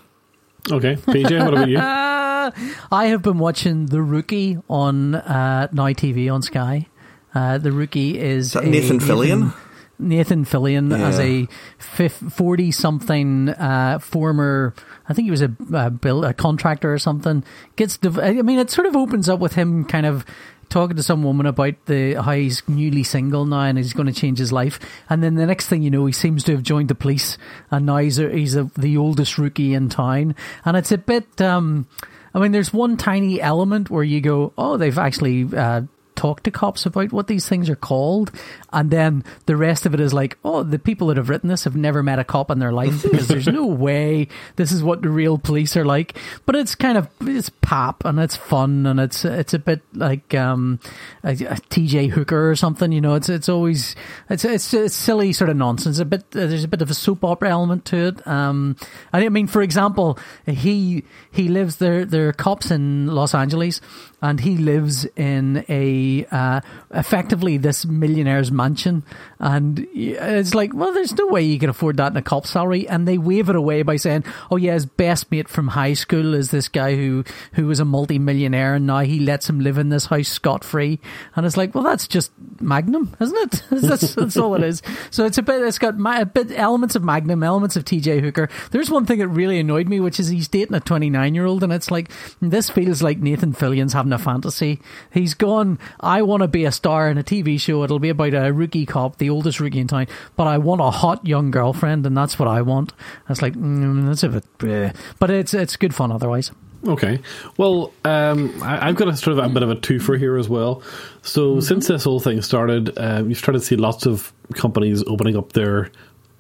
[0.70, 1.78] Okay, PJ, what about you?
[2.92, 6.86] I have been watching The Rookie on uh, Now TV on Sky.
[7.34, 9.54] Uh, the Rookie is, Is that a Nathan Fillion?
[9.98, 12.04] Nathan Fillion as Yeah.
[12.06, 14.74] a forty something uh, former.
[15.08, 17.44] I think he was a, a bill a contractor or something.
[17.76, 17.98] Gets.
[17.98, 20.24] Div- I mean, it sort of opens up with him kind of
[20.72, 24.12] talking to some woman about the how he's newly single now and he's going to
[24.12, 24.80] change his life.
[25.08, 27.38] And then the next thing you know, he seems to have joined the police
[27.70, 30.34] and now he's a, he's a, the oldest rookie in town.
[30.64, 31.40] And it's a bit.
[31.40, 31.86] Um,
[32.34, 35.82] I mean, there's one tiny element where you go, oh, they've actually uh,
[36.22, 38.30] talked to cops about what these things are called,
[38.72, 41.64] and then the rest of it is like, oh, the people that have written this
[41.64, 45.02] have never met a cop in their life because there's no way this is what
[45.02, 46.16] the real police are like.
[46.46, 50.32] But it's kind of it's pop and it's fun and it's it's a bit like
[50.32, 50.78] um,
[51.24, 52.92] a, a TJ Hooker or something.
[52.92, 53.96] You know, it's it's always
[54.30, 55.98] it's it's, it's silly sort of nonsense.
[55.98, 58.26] A bit uh, there's a bit of a soap opera element to it.
[58.28, 58.76] Um,
[59.12, 61.02] I mean, for example, he
[61.32, 62.04] he lives there.
[62.04, 63.80] There are cops in Los Angeles,
[64.22, 66.60] and he lives in a uh,
[66.92, 69.02] effectively this millionaire's mansion,
[69.40, 72.88] and it's like, well, there's no way you can afford that in a cop salary,
[72.88, 76.34] and they wave it away by saying, "Oh yeah, his best mate from high school
[76.34, 79.88] is this guy who who was a multi-millionaire, and now he lets him live in
[79.88, 81.00] this house scot free,"
[81.34, 83.64] and it's like, well, that's just Magnum, isn't it?
[83.88, 84.82] that's, that's all it is.
[85.10, 88.20] So it's a bit, it's got a bit elements of Magnum, elements of T.J.
[88.20, 88.48] Hooker.
[88.70, 91.64] There's one thing that really annoyed me, which is he's dating a 29 year old,
[91.64, 92.10] and it's like
[92.40, 94.80] this feels like Nathan Fillion's having a fantasy.
[95.12, 95.78] He's gone.
[96.00, 97.82] I want to be a star in a TV show.
[97.84, 100.06] It'll be about a rookie cop, the oldest rookie in town,
[100.36, 102.92] but I want a hot young girlfriend, and that's what I want.
[103.28, 104.96] It's like mm, that's a bit, bleh.
[105.18, 106.52] but it's it's good fun otherwise.
[106.86, 107.20] Okay.
[107.56, 110.48] Well, um, I, I've got a sort of a bit of a twofer here as
[110.48, 110.82] well.
[111.22, 115.36] So since this whole thing started, uh, you've started to see lots of companies opening
[115.36, 115.90] up their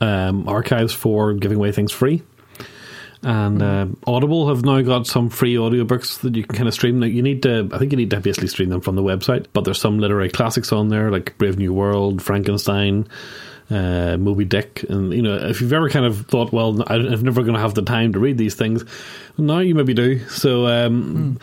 [0.00, 2.22] um, archives for giving away things free.
[3.24, 7.00] And uh, Audible have now got some free audiobooks that you can kind of stream.
[7.00, 9.46] Like you need to, I think you need to basically stream them from the website.
[9.52, 13.06] But there's some literary classics on there, like Brave New World, Frankenstein,
[13.70, 17.42] uh, Moby Dick, and you know, if you've ever kind of thought, well, I'm never
[17.42, 18.84] going to have the time to read these things,
[19.38, 20.18] now you maybe do.
[20.28, 21.38] So um,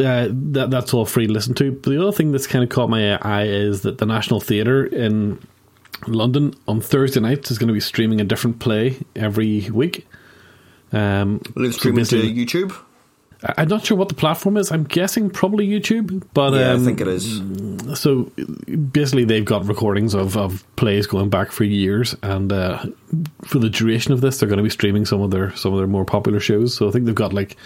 [0.00, 1.72] uh, that that's all free to listen to.
[1.72, 4.84] But the other thing that's kind of caught my eye is that the National Theatre
[4.84, 5.40] in
[6.06, 10.06] London on Thursday nights is going to be streaming a different play every week.
[10.92, 12.74] Um, so stream into YouTube?
[13.56, 14.70] I'm not sure what the platform is.
[14.70, 17.40] I'm guessing probably YouTube, but Yeah, um, I think it is.
[17.98, 18.24] so
[18.92, 22.84] basically they've got recordings of, of plays going back for years and uh,
[23.46, 25.78] for the duration of this they're going to be streaming some of their some of
[25.78, 27.56] their more popular shows so i think they've got like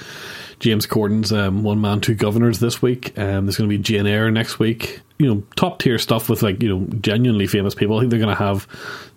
[0.60, 4.06] james corden's um, one man two guvnors this week um, there's going to be jane
[4.06, 7.96] eyre next week you know top tier stuff with like you know genuinely famous people
[7.96, 8.66] i think they're going to have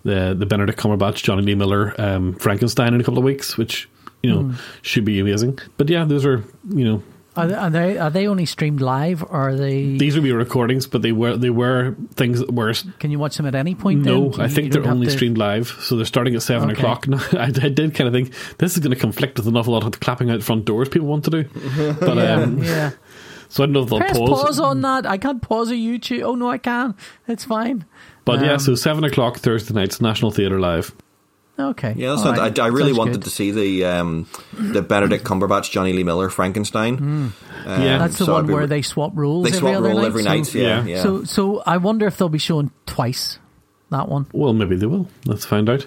[0.04, 3.88] the the benedict cumberbatch jonny lee miller um, frankenstein in a couple of weeks which
[4.22, 7.02] you know should be amazing but yeah those are you know
[7.36, 9.96] Are they, are they are they only streamed live, or are they?
[9.96, 13.36] these will be recordings but they were they were things that were can you watch
[13.36, 14.02] them at any point?
[14.04, 14.32] No?
[14.38, 16.80] I You- think you they're only to- streamed live, so they're starting at seven Okay.
[16.80, 17.06] o'clock.
[17.12, 19.72] Now, I, I did kind of think this is going to conflict with an awful
[19.74, 21.44] lot of the clapping out front doors people want to do.
[22.00, 22.90] But Yeah, um, yeah.
[23.48, 24.42] so I don't know if they'll Press pause.
[24.42, 24.58] pause.
[24.60, 25.06] on that.
[25.06, 26.22] I can't pause a YouTube.
[26.24, 26.96] Oh no, I can.
[27.28, 27.84] It's fine.
[28.24, 30.90] But yeah, Um, so seven o'clock Thursday nights, National Theatre live.
[31.58, 31.92] Okay.
[31.96, 32.58] Yeah, that All sounds, right.
[32.58, 33.22] I, I really Sounds wanted good.
[33.24, 36.96] to see the um, the Benedict Cumberbatch, Jonny Lee Miller, Frankenstein.
[36.98, 37.34] Um,
[37.66, 37.98] Yeah.
[37.98, 39.44] That's the so one be- where they swap roles.
[39.50, 40.54] they swap other role night, every so- night.
[40.54, 40.84] Yeah, Yeah.
[40.96, 41.02] yeah.
[41.02, 43.38] So, so I wonder if they'll be shown twice.
[43.90, 44.26] That one.
[44.32, 45.08] Well, maybe they will.
[45.24, 45.80] Let's find out.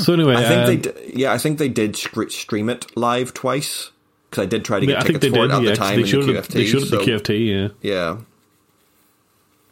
[0.00, 3.34] So anyway, I think uh, they, d- yeah, I think they did stream it live
[3.34, 3.90] twice
[4.30, 5.50] because I did try to yeah, get I think tickets they for did.
[5.50, 6.44] it at Yeah, the 'cause time they in showed the it.
[6.44, 6.52] QFT.
[6.54, 7.72] They showed it so, at the QFT.
[7.82, 7.90] Yeah.
[7.90, 8.16] yeah,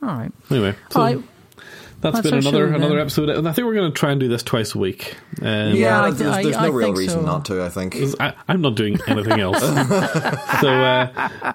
[0.03, 0.33] All right.
[0.51, 1.19] Anyway, so All right.
[2.01, 3.01] That's That's been another show another then.
[3.01, 5.17] episode, and I think we're going to try and do this twice a week.
[5.43, 7.27] Um, Yeah, I- there's, there's I- no I real reason so.
[7.27, 7.65] not to.
[7.65, 7.97] I think.
[8.21, 9.61] I, I'm not doing anything else.
[10.61, 11.53] so uh,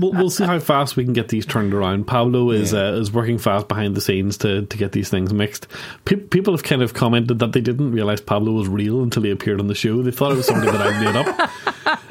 [0.00, 2.06] we'll, we'll see how fast we can get these turned around.
[2.06, 2.80] Pablo is Yeah.
[2.88, 5.66] uh, is working fast behind the scenes to, to get these things mixed.
[6.04, 9.30] Pe- people have kind of commented that they didn't realize Pablo was real until he
[9.30, 10.02] appeared on the show.
[10.02, 11.50] They thought it was something that I made up.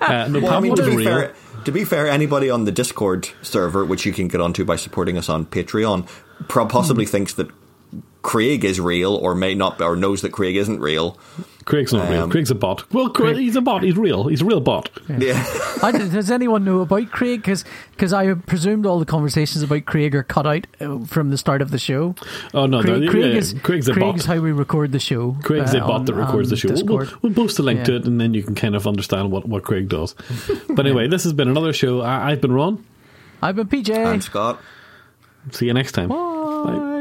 [0.02, 1.06] Uh, no, Well, I Pablo mean, to was be real.
[1.08, 1.34] fair,
[1.66, 5.18] to be fair, anybody on the Discord server, which you can get onto by supporting
[5.18, 6.08] us on Patreon,
[6.48, 7.50] pro- possibly thinks that
[8.24, 11.18] Craig is real, or may not, or knows that Craig isn't real.
[11.66, 12.24] Craig's not real.
[12.24, 12.92] Um, Craig's a bot.
[12.92, 13.84] Well, Craig, he's a bot.
[13.84, 14.28] He's real.
[14.28, 14.90] He's a real bot.
[15.08, 15.46] Yeah,
[15.82, 17.42] I, does anyone know about Craig?
[17.44, 21.62] Because I presumed all the conversations about Craig are cut out uh, from the start
[21.62, 22.16] of the show.
[22.54, 24.36] Oh no, Craig, no, Craig yeah, is Craig's a Craig's bot.
[24.36, 25.38] how we record the show.
[25.44, 26.70] Craig's uh, a bot on- that records the show.
[26.70, 27.86] We'll, we'll, we'll post a link Yeah.
[27.86, 30.16] to it, and then you can kind of understand what, what Craig does.
[30.70, 32.02] But anyway, this has been another show.
[32.02, 32.84] I, I've been Ron.
[33.42, 33.90] I've been PJ.
[33.96, 34.60] and Scott.
[35.52, 36.10] See you next time.
[36.10, 36.16] Bye.
[36.66, 36.93] There's